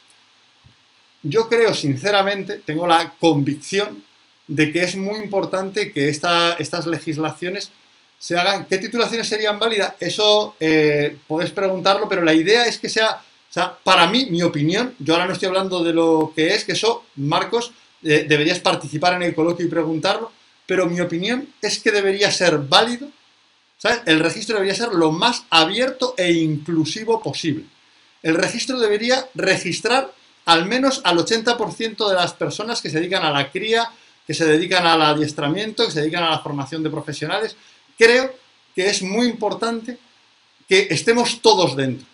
[1.24, 4.04] yo creo sinceramente, tengo la convicción
[4.48, 7.72] de que es muy importante que estas legislaciones
[8.20, 8.66] se hagan.
[8.66, 9.94] ¿Qué titulaciones serían válidas?
[10.00, 14.42] Eso eh, podés preguntarlo, pero la idea es que sea, o sea, para mí, mi
[14.42, 17.72] opinión, yo ahora no estoy hablando de lo que es, que eso, Marcos,
[18.04, 20.32] eh, deberías participar en el coloquio y preguntarlo,
[20.66, 23.10] pero mi opinión es que debería ser válido,
[23.78, 24.02] ¿sabes?
[24.06, 27.66] El registro debería ser lo más abierto e inclusivo posible.
[28.24, 30.12] El registro debería registrar
[30.48, 33.92] al menos al 80% de las personas que se dedican a la cría,
[34.26, 37.58] que se dedican al adiestramiento, que se dedican a la formación de profesionales,
[37.98, 38.34] creo
[38.74, 39.98] que es muy importante
[40.68, 42.08] que estemos todos dentro.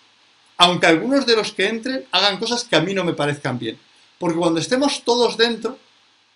[0.57, 3.77] Aunque algunos de los que entren hagan cosas que a mí no me parezcan bien.
[4.17, 5.77] Porque cuando estemos todos dentro,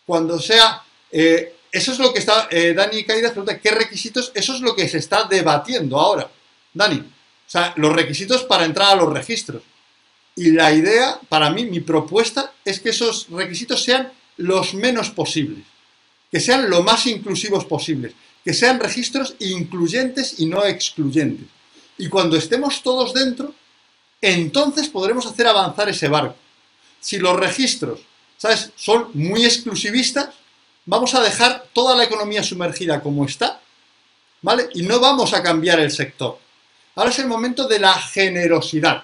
[0.06, 0.84] cuando sea...
[1.12, 2.48] Eh, eso es lo que está...
[2.52, 4.32] Eh, Dani Caídas pregunta, ¿qué requisitos?
[4.36, 6.30] Eso es lo que se está debatiendo ahora.
[6.74, 9.64] Dani, o sea, los requisitos para entrar a los registros.
[10.38, 15.66] Y la idea, para mí, mi propuesta es que esos requisitos sean los menos posibles.
[16.32, 18.14] Que sean lo más inclusivos posibles
[18.48, 21.50] que sean registros incluyentes y no excluyentes.
[21.98, 23.54] Y cuando estemos todos dentro,
[24.22, 26.38] entonces podremos hacer avanzar ese barco.
[27.02, 28.00] Si los registros,
[28.38, 30.30] ¿sabes?, son muy exclusivistas,
[30.86, 33.60] vamos a dejar toda la economía sumergida como está,
[34.42, 34.70] ¿vale?
[34.76, 36.40] Y no vamos a cambiar el sector.
[36.96, 39.04] Ahora es el momento de la generosidad,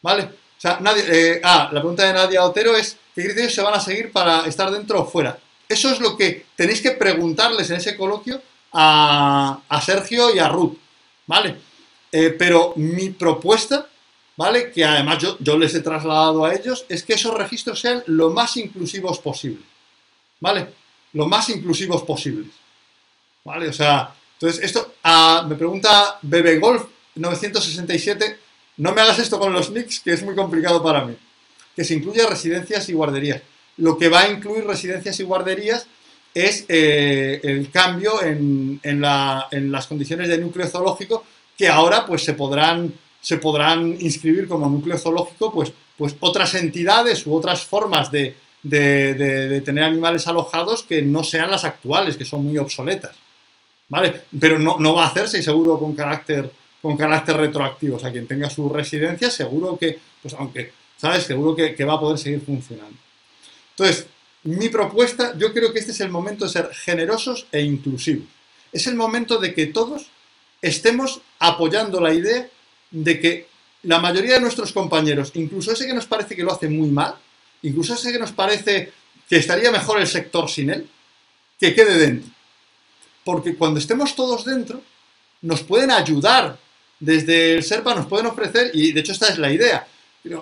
[0.00, 0.30] ¿vale?
[0.60, 3.72] O sea, nadie, eh, ah, la pregunta de Nadia Otero es, ¿qué criterios se van
[3.72, 5.38] a seguir para estar dentro o fuera?
[5.66, 8.42] Eso es lo que tenéis que preguntarles en ese coloquio
[8.74, 10.76] a, Sergio y a Ruth,
[11.26, 11.56] ¿vale?
[12.12, 13.88] Eh, pero mi propuesta,
[14.36, 14.70] ¿vale?
[14.70, 18.58] Que además yo, les he trasladado a ellos, es que esos registros sean lo más
[18.58, 19.62] inclusivos posible,
[20.40, 20.66] ¿vale?
[21.14, 22.48] Lo más inclusivos posibles,
[23.44, 23.66] ¿vale?
[23.66, 26.84] O sea, entonces esto, ah, me pregunta Bebe Golf
[27.14, 28.49] 967,
[28.80, 31.14] no me hagas esto con los nicks, que es muy complicado para mí,
[31.76, 33.42] que se incluya residencias y guarderías.
[33.76, 35.86] lo que va a incluir residencias y guarderías
[36.32, 41.24] es eh, el cambio en, las condiciones de núcleo zoológico
[41.58, 47.26] que ahora pues se podrán, se podrán inscribir como núcleo zoológico pues, pues otras entidades
[47.26, 52.56] u otras formas de, tener animales alojados que no sean las actuales, que son muy
[52.56, 53.14] obsoletas.
[53.90, 54.22] ¿Vale?
[54.38, 56.50] Pero no, no va a hacerse y seguro con carácter,
[56.80, 57.96] con carácter retroactivo.
[57.96, 61.24] O sea, quien tenga su residencia, seguro que, pues aunque, ¿sabes?
[61.24, 62.96] Seguro que, que va a poder seguir funcionando.
[63.70, 64.06] Entonces,
[64.44, 68.26] mi propuesta, yo creo que este es el momento de ser generosos e inclusivos.
[68.72, 70.06] Es el momento de que todos
[70.62, 72.48] estemos apoyando la idea
[72.90, 73.48] de que
[73.82, 77.14] la mayoría de nuestros compañeros, incluso ese que nos parece que lo hace muy mal,
[77.62, 78.92] incluso ese que nos parece
[79.28, 80.88] que estaría mejor el sector sin él,
[81.58, 82.30] que quede dentro.
[83.24, 84.82] Porque cuando estemos todos dentro,
[85.42, 86.58] nos pueden ayudar
[87.00, 89.86] desde el SERPA, nos pueden ofrecer, y de hecho esta es la idea,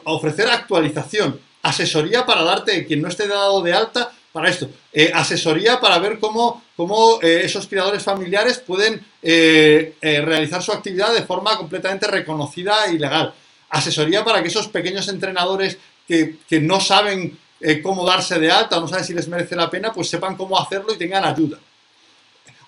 [0.05, 4.71] ofrecer actualización, asesoría para darte, quien no esté dado de alta, para esto.
[4.93, 6.63] Eh, asesoría para ver cómo,
[7.23, 13.35] eh, esos criadores familiares pueden eh, realizar su actividad de forma completamente reconocida y legal.
[13.71, 17.39] Asesoría para que esos pequeños entrenadores que, que no saben
[17.83, 20.95] cómo darse de alta, no saben si les merece la pena, pues sepan cómo hacerlo
[20.95, 21.59] y tengan ayuda.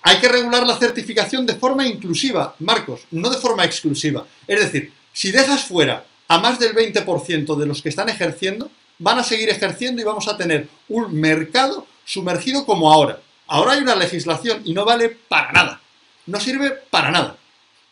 [0.03, 4.27] Hay que regular la certificación de forma inclusiva, Marcos, no de forma exclusiva.
[4.47, 9.19] Es decir, si dejas fuera a más del 20% de los que están ejerciendo, van
[9.19, 13.21] a seguir ejerciendo y vamos a tener un mercado sumergido como ahora.
[13.47, 15.81] Ahora hay una legislación y no vale para nada.
[16.27, 17.37] No sirve para nada.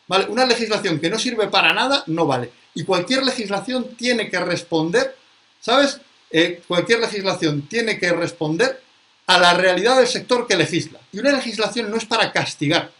[0.07, 0.27] ¿Vale?
[0.27, 2.51] Una legislación que no sirve para nada no vale.
[2.75, 5.17] Y cualquier legislación tiene que responder,
[5.61, 6.01] ¿sabes?
[6.31, 8.81] Eh, cualquier legislación tiene que responder
[9.29, 10.99] a la realidad del sector que legisla.
[11.13, 12.91] Y una legislación no es para castigar,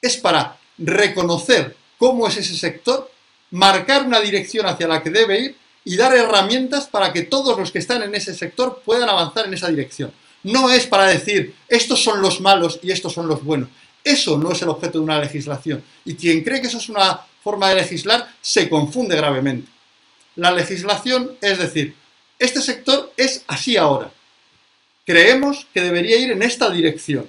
[0.00, 3.10] es para reconocer cómo es ese sector,
[3.50, 7.72] marcar una dirección hacia la que debe ir y dar herramientas para que todos los
[7.72, 10.12] que están en ese sector puedan avanzar en esa dirección.
[10.44, 13.68] No es para decir, estos son los malos y estos son los buenos.
[14.04, 15.82] Eso no es el objeto de una legislación.
[16.04, 19.68] Y quien cree que eso es una forma de legislar se confunde gravemente.
[20.36, 21.96] La legislación es decir,
[22.38, 24.12] este sector es así ahora.
[25.08, 27.26] Creemos que debería ir en esta dirección.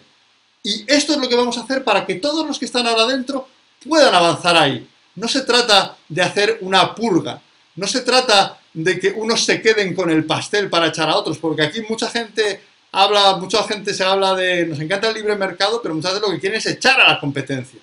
[0.61, 3.05] Y esto es lo que vamos a hacer para que todos los que están ahora
[3.05, 3.47] dentro
[3.87, 4.85] puedan avanzar ahí.
[5.15, 7.41] No se trata de hacer una purga,
[7.77, 11.37] no se trata de que unos se queden con el pastel para echar a otros,
[11.37, 12.59] porque aquí mucha gente
[12.91, 16.33] habla, mucha gente se habla de, nos encanta el libre mercado, pero muchas veces lo
[16.33, 17.79] que quieren es echar a la competencia.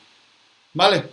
[0.74, 1.04] ¿Vale?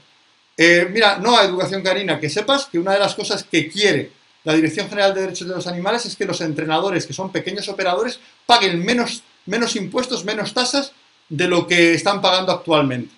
[0.58, 4.12] Eh, mira, no a educación canina, que sepas que una de las cosas que quiere
[4.44, 7.70] la Dirección General de Derechos de los Animales es que los entrenadores, que son pequeños
[7.70, 10.92] operadores, paguen menos, menos impuestos, menos tasas
[11.30, 13.14] de lo que están pagando actualmente.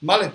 [0.00, 0.32] ¿Vale?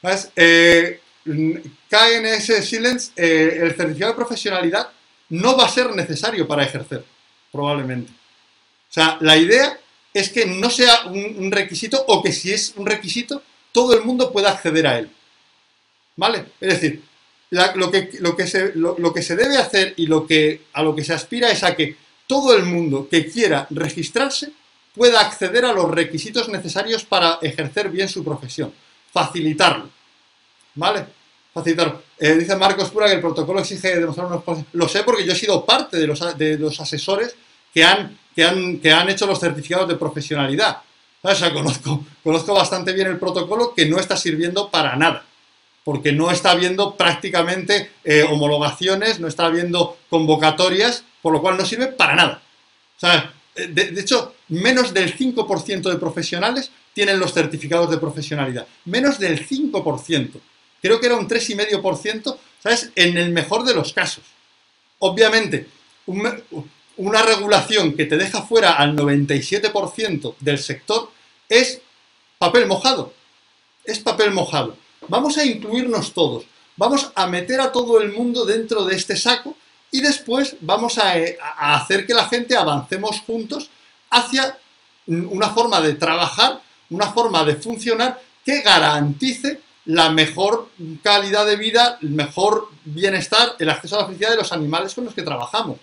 [0.00, 0.30] ¿Sabes?
[0.36, 4.90] Eh, KNS Silence, eh, el certificado de profesionalidad
[5.30, 7.04] no va a ser necesario para ejercer,
[7.50, 8.12] probablemente.
[8.12, 9.78] O sea, la idea
[10.12, 13.42] es que no sea un, requisito o que si es un requisito,
[13.72, 15.10] todo el mundo pueda acceder a él.
[16.16, 16.46] ¿Vale?
[16.60, 17.02] Es decir,
[17.74, 20.94] lo, que, lo, que se, lo, que se debe hacer y lo que, a lo
[20.94, 21.96] que se aspira es a que
[22.26, 24.52] todo el mundo que quiera registrarse
[24.94, 28.72] pueda acceder a los requisitos necesarios para ejercer bien su profesión,
[29.12, 29.88] facilitarlo.
[30.74, 31.06] ¿Vale?
[31.52, 32.00] Facilitar.
[32.18, 34.42] Eh, dice Marcos Pura que el protocolo exige demostrar unos...
[34.72, 37.36] Lo sé porque yo he sido parte de los, de los asesores
[37.72, 40.78] que han, que, han, que han hecho los certificados de profesionalidad.
[41.22, 45.24] O conozco, conozco bastante bien el protocolo que no está sirviendo para nada.
[45.84, 51.64] Porque no está habiendo prácticamente eh, homologaciones, no está habiendo convocatorias, por lo cual no
[51.64, 52.42] sirve para nada.
[52.96, 58.66] O sea, eh, de, hecho, menos del 5% de profesionales tienen los certificados de profesionalidad.
[58.86, 60.40] Menos del 5%
[60.84, 62.90] creo que era un 3,5%, ¿sabes?
[62.94, 64.22] En el mejor de los casos.
[64.98, 65.66] Obviamente,
[66.04, 71.10] una regulación que te deja fuera al 97% del sector
[71.48, 71.80] es
[72.36, 73.14] papel mojado.
[73.82, 74.76] Es papel mojado.
[75.08, 76.44] Vamos a incluirnos todos.
[76.76, 79.56] Vamos a meter a todo el mundo dentro de este saco
[79.90, 81.14] y después vamos a,
[81.56, 83.70] a hacer que la gente avancemos juntos
[84.10, 84.58] hacia
[85.06, 90.70] una forma de trabajar, una forma de funcionar que garantice la mejor
[91.02, 95.04] calidad de vida, el mejor bienestar, el acceso a la felicidad de los animales con
[95.04, 95.78] los que trabajamos.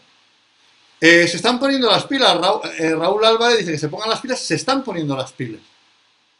[0.99, 2.37] Eh, se están poniendo las pilas,
[2.77, 5.61] eh, Raúl, Álvarez dice que se pongan las pilas, se están poniendo las pilas.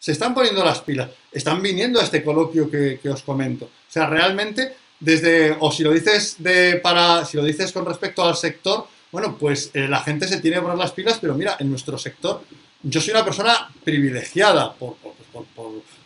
[0.01, 1.09] Se están poniendo las pilas.
[1.31, 3.65] Están viniendo a este coloquio que, os comento.
[3.65, 8.23] O sea, realmente, desde, o si lo dices de, para, si lo dices con respecto
[8.23, 11.55] al sector, bueno, pues eh, la gente se tiene que poner las pilas, pero mira,
[11.59, 12.43] en nuestro sector,
[12.81, 14.95] yo soy una persona privilegiada por,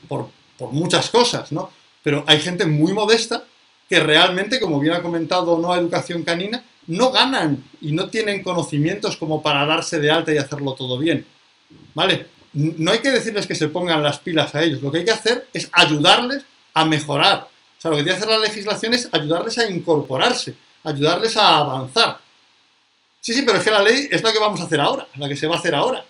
[0.09, 1.71] por por muchas cosas, ¿no?
[2.03, 3.45] Pero hay gente muy modesta
[3.89, 9.17] que realmente, como bien ha comentado No Educación Canina, no ganan y no tienen conocimientos
[9.17, 11.25] como para darse de alta y hacerlo todo bien.
[11.93, 12.27] ¿Vale?
[12.55, 15.11] No hay que decirles que se pongan las pilas a ellos, lo que hay que
[15.11, 16.43] hacer es ayudarles
[16.73, 17.49] a mejorar.
[17.77, 21.57] O sea, lo que tiene que hacer la legislación es ayudarles a incorporarse, ayudarles a
[21.57, 22.19] avanzar.
[23.19, 25.27] Sí, sí, pero es que la ley es la que vamos a hacer ahora, la
[25.27, 26.05] que se va a hacer ahora.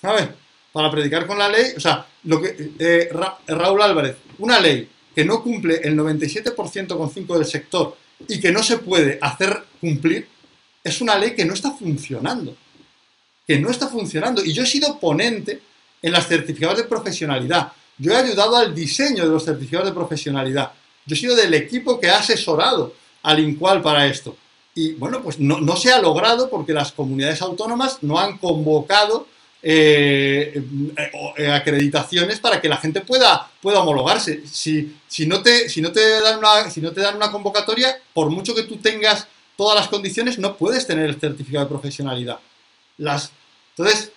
[0.00, 0.28] ¿Sabes?
[0.72, 3.10] Para predicar con la ley, o sea, lo que eh,
[3.46, 7.96] Raúl Álvarez, una ley que no cumple el 97% con 5 del sector
[8.28, 10.28] y que no se puede hacer cumplir,
[10.84, 12.56] es una ley que no está funcionando.
[13.46, 14.44] Que no está funcionando.
[14.44, 15.60] Y yo he sido ponente
[16.02, 17.72] en las certificados de profesionalidad.
[17.98, 20.72] Yo he ayudado al diseño de los certificados de profesionalidad.
[21.06, 24.36] Yo he sido del equipo que ha asesorado al INCUAL para esto.
[24.74, 29.26] Y bueno, pues no, se ha logrado porque las comunidades autónomas no han convocado
[29.62, 30.62] eh,
[31.38, 34.46] eh, acreditaciones para que la gente pueda, pueda homologarse.
[34.46, 37.96] Si, si, no te, si, no te dan una, si no te dan una convocatoria,
[38.12, 39.26] por mucho que tú tengas
[39.56, 42.38] todas las condiciones, no puedes tener el certificado de profesionalidad.
[42.98, 43.32] Las,
[43.76, 44.12] entonces,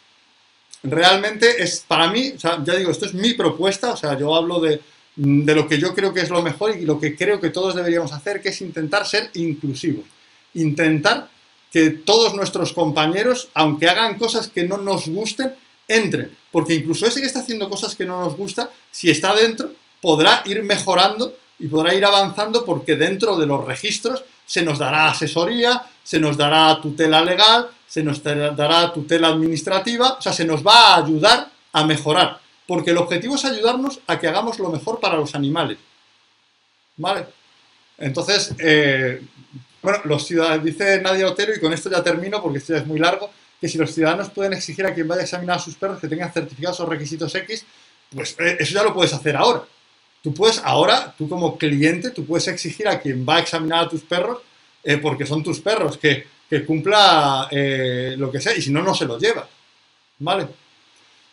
[0.84, 4.82] realmente es para mí, ya digo, esto es mi propuesta, o sea, yo hablo de,
[5.15, 7.75] de lo que yo creo que es lo mejor y lo que creo que todos
[7.75, 10.05] deberíamos hacer, que es intentar ser inclusivos
[10.53, 11.30] intentar
[11.71, 15.53] que todos nuestros compañeros, aunque hagan cosas que no nos gusten,
[15.88, 16.36] entren.
[16.51, 19.71] Porque incluso ese que está haciendo cosas que no nos gusta, si está dentro,
[20.01, 25.09] podrá ir mejorando y podrá ir avanzando porque dentro de los registros se nos dará
[25.09, 30.65] asesoría, se nos dará tutela legal, se nos dará tutela administrativa, o sea, se nos
[30.65, 32.39] va a ayudar a mejorar.
[32.67, 35.79] Porque el objetivo es ayudarnos a que hagamos lo mejor para los animales.
[36.97, 37.25] ¿Vale?
[37.97, 39.21] Entonces, eh,
[39.81, 42.85] bueno, los ciudadanos, dice Nadia Otero, y con esto ya termino porque esto ya es
[42.85, 45.73] muy largo, que si los ciudadanos pueden exigir a quien vaya a examinar a sus
[45.75, 47.65] perros que tengan certificados o requisitos X,
[48.13, 49.63] pues eh, eso ya lo puedes hacer ahora.
[50.21, 53.89] Tú puedes ahora, tú como cliente, tú puedes exigir a quien va a examinar a
[53.89, 54.43] tus perros,
[54.83, 56.27] eh, porque son tus perros, que,
[56.66, 59.45] cumpla eh, lo que sea, y si no, no se lo llevas.
[60.20, 60.47] ¿Vale?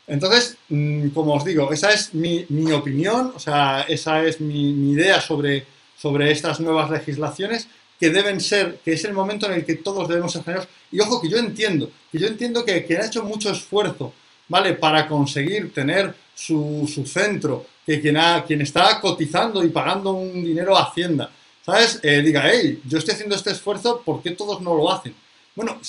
[0.07, 5.21] Entonces, mm, como os digo, esa es mi, opinión, o sea, esa es mi, idea
[5.21, 9.77] sobre, sobre estas nuevas legislaciones que deben ser, que es el momento en el que
[9.77, 10.69] todos debemos ser.
[10.93, 14.13] Y ojo, que yo entiendo, que yo entiendo que quien ha hecho mucho esfuerzo,
[14.49, 14.75] ¿vale?
[14.75, 20.77] Para conseguir tener su, centro, que quien, ha, quien está cotizando y pagando un dinero
[20.77, 21.31] a Hacienda,
[21.67, 21.99] ¿sabes?
[22.05, 25.15] Eh, diga, hey, yo estoy haciendo este esfuerzo, ¿por qué todos no lo hacen?
[25.57, 25.81] Bueno,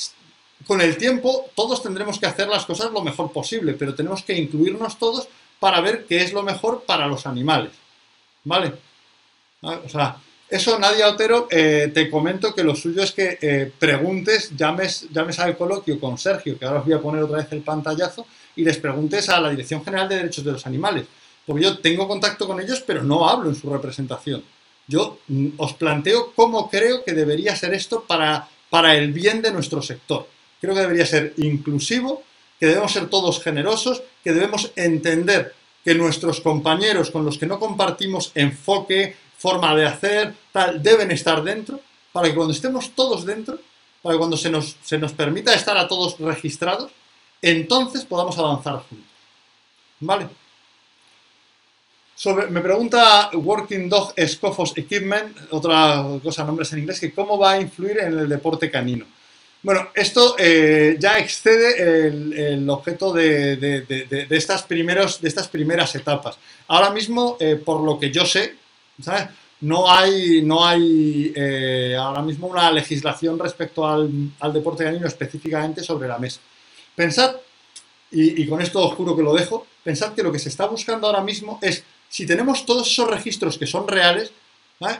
[0.65, 4.33] con el tiempo todos tendremos que hacer las cosas lo mejor posible, pero tenemos que
[4.33, 5.27] incluirnos todos
[5.59, 7.71] para ver qué es lo mejor para los animales,
[8.43, 8.73] ¿vale?
[9.61, 10.17] Ah, o sea,
[10.49, 15.37] eso, Nadia Otero, eh, te comento que lo suyo es que eh, preguntes, llames, llames
[15.39, 18.25] al coloquio con Sergio, que ahora os voy a poner otra vez el pantallazo,
[18.55, 21.05] y les preguntes a la Dirección General de Derechos de los Animales.
[21.45, 24.43] Porque yo tengo contacto con ellos, pero no hablo en su representación.
[24.87, 29.51] Yo mm, os planteo cómo creo que debería ser esto para, para el bien de
[29.51, 30.27] nuestro sector.
[30.59, 32.23] Creo que debería ser inclusivo,
[32.59, 37.59] que debemos ser todos generosos, que debemos entender que nuestros compañeros con los que no
[37.59, 41.79] compartimos enfoque, forma de hacer, tal, deben estar dentro,
[42.11, 43.59] para que cuando estemos todos dentro,
[44.01, 46.91] para que cuando se nos, se nos permita estar a todos registrados,
[47.41, 49.07] entonces podamos avanzar juntos.
[49.99, 50.27] ¿Vale?
[52.49, 57.61] Me pregunta Working Dog Scofos Equipment, otra cosa, nombres en inglés, que cómo va a
[57.61, 59.05] influir en el deporte canino.
[59.61, 66.37] Bueno, esto eh, ya excede el, objeto de, estas primeros, de estas primeras etapas.
[66.67, 68.55] Ahora mismo, eh, por lo que yo sé,
[69.61, 76.07] no hay, no hay eh, ahora mismo una legislación respecto al, deporte canino específicamente sobre
[76.07, 76.39] la mesa.
[76.95, 77.35] Pensad,
[78.09, 81.07] y, con esto os juro que lo dejo, pensad que lo que se está buscando
[81.07, 84.31] ahora mismo es, si tenemos todos esos registros que son reales,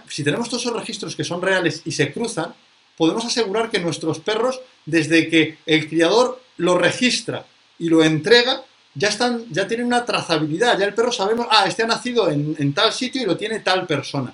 [0.07, 2.53] si tenemos todos esos registros que son reales y se cruzan,
[2.97, 7.45] podemos asegurar que nuestros perros, desde que el criador lo registra
[7.77, 8.63] y lo entrega,
[8.95, 12.73] ya, están, ya tienen una trazabilidad, ya el perro sabemos, ah, este ha nacido en,
[12.73, 14.33] tal sitio y lo tiene tal persona.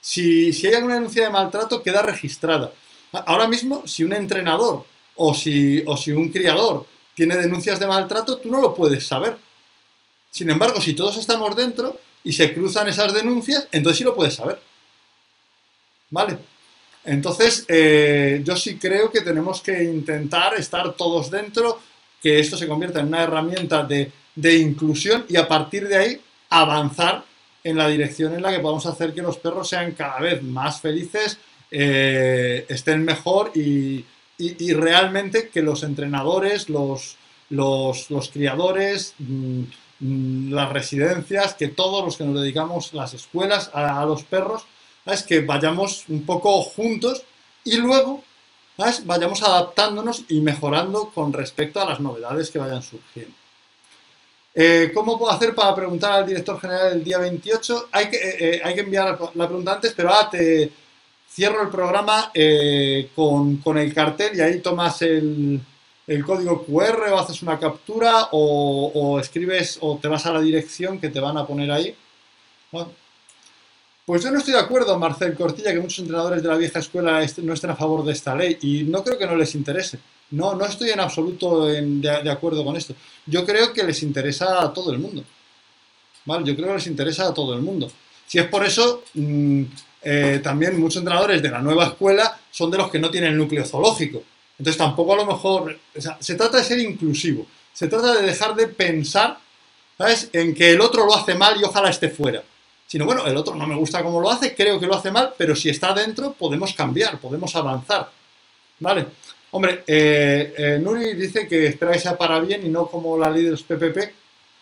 [0.00, 2.72] Si, hay alguna denuncia de maltrato, queda registrada.
[3.12, 4.84] Ahora mismo, si un entrenador
[5.16, 9.36] o si, o si un criador tiene denuncias de maltrato, tú no lo puedes saber.
[10.30, 14.34] Sin embargo, si todos estamos dentro y se cruzan esas denuncias, entonces sí lo puedes
[14.34, 14.58] saber.
[16.10, 16.38] ¿Vale?
[17.04, 21.78] Entonces, eh, yo sí creo que tenemos que intentar estar todos dentro,
[22.20, 24.10] que esto se convierta en una herramienta de,
[24.58, 27.24] inclusión y a partir de ahí avanzar
[27.62, 30.80] en la dirección en la que podamos hacer que los perros sean cada vez más
[30.80, 31.38] felices,
[31.70, 34.04] eh, estén mejor y,
[34.74, 37.16] realmente que los entrenadores, los,
[37.50, 39.62] los, criadores, mm,
[40.00, 44.64] las residencias, que todos los que nos dedicamos, las escuelas, a, los perros,
[45.06, 47.22] es que vayamos un poco juntos
[47.64, 48.22] y luego
[48.76, 49.04] ¿sabes?
[49.06, 53.34] vayamos adaptándonos y mejorando con respecto a las novedades que vayan surgiendo.
[54.54, 57.88] Eh, ¿Cómo puedo hacer para preguntar al director general el día 28?
[57.90, 60.70] Hay que, eh, eh, hay que enviar la pregunta antes, pero ahora te
[61.28, 62.30] cierro el programa
[63.14, 65.60] con, con, el cartel y ahí tomas el,
[66.06, 70.98] el, código QR o haces una captura o, escribes o te vas a la dirección
[70.98, 71.94] que te van a poner ahí.
[74.04, 77.24] Pues yo no estoy de acuerdo, Marcel Cortilla, que muchos entrenadores de la vieja escuela
[77.38, 79.98] no estén a favor de esta ley y no creo que no les interese.
[80.30, 82.94] No, no estoy en absoluto de, acuerdo con esto.
[83.24, 85.24] Yo creo que les interesa a todo el mundo.
[86.26, 86.44] ¿Vale?
[86.44, 87.90] Yo creo que les interesa a todo el mundo.
[88.26, 89.62] Si es por eso, mm,
[90.02, 93.64] eh, también muchos entrenadores de la nueva escuela son de los que no tienen núcleo
[93.64, 94.22] zoológico.
[94.58, 95.78] Entonces tampoco a lo mejor,
[96.20, 97.46] se trata de ser inclusivo.
[97.72, 99.38] Se trata de dejar de pensar,
[99.98, 102.42] ¿sabes?, en que el otro lo hace mal y ojalá esté fuera
[102.86, 105.34] sino bueno, el otro no me gusta cómo lo hace, creo que lo hace mal,
[105.36, 108.10] pero si está dentro podemos cambiar, podemos avanzar.
[108.78, 109.06] ¿Vale?
[109.50, 113.30] Hombre, eh, eh, Nuri dice que espera que sea para bien y no como la
[113.30, 114.14] ley de los PPP.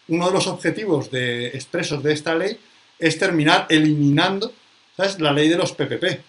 [0.09, 2.59] Uno de los objetivos de, expresos de esta ley
[2.99, 4.53] es terminar eliminando
[4.97, 5.21] ¿sabes?
[5.21, 6.21] la ley de los PPP.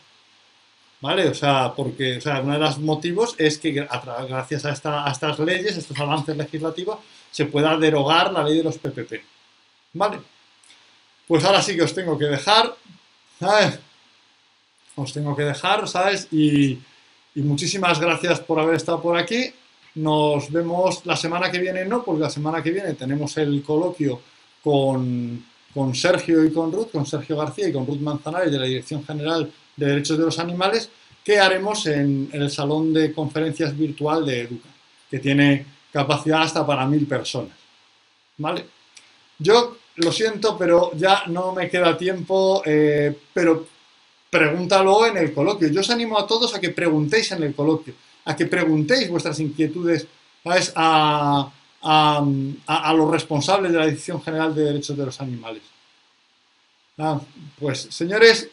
[1.03, 1.27] ¿Vale?
[1.27, 4.71] O sea, porque o uno de los motivos es que gracias a
[5.11, 6.99] estas leyes, estos avances legislativos,
[7.29, 9.11] se pueda derogar la ley de los PPP.
[9.91, 10.21] ¿Vale?
[11.27, 12.73] Pues ahora sí que os tengo que dejar,
[13.37, 13.79] ¿sabes?
[14.95, 16.29] Os tengo que dejar, ¿sabes?
[16.31, 16.79] Y,
[17.35, 19.51] muchísimas gracias por haber estado por aquí.
[19.95, 24.21] Nos vemos la semana que viene, no, porque la semana que viene tenemos el coloquio
[24.63, 25.45] con,
[25.95, 29.51] Sergio y con Ruth, con Sergio García y con Ruth Manzanares de la Dirección General
[29.75, 30.89] de Derechos de los Animales,
[31.23, 34.69] que haremos en, el Salón de Conferencias Virtual de Educa,
[35.09, 37.57] que tiene capacidad hasta para mil personas.
[38.37, 38.65] ¿Vale?
[39.39, 43.67] Yo lo siento, pero ya no me queda tiempo, eh, pero
[44.29, 45.69] pregúntalo en el coloquio.
[45.69, 47.93] Yo os animo a todos a que preguntéis en el coloquio,
[48.25, 50.07] a que preguntéis vuestras inquietudes
[50.75, 51.51] A,
[51.83, 55.63] a, los responsables de la Dirección General de Derechos de los Animales.
[56.97, 57.19] Ah,
[57.59, 58.49] pues, señores,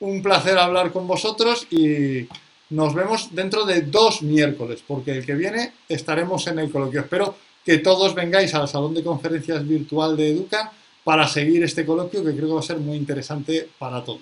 [0.00, 2.26] un placer hablar con vosotros y
[2.70, 7.00] nos vemos dentro de dos miércoles, porque el que viene estaremos en el coloquio.
[7.00, 10.72] Espero que todos vengáis al salón de conferencias virtual de Educa
[11.04, 14.20] para seguir este coloquio que creo que va a ser muy interesante para todos.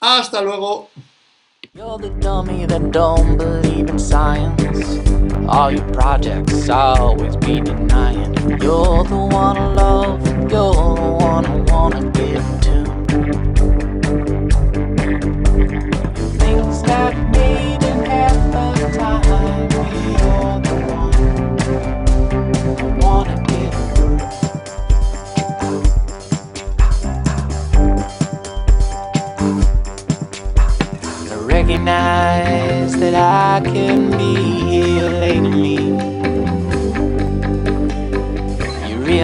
[0.00, 0.90] Hasta luego.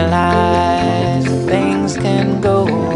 [0.00, 2.89] Realize things can go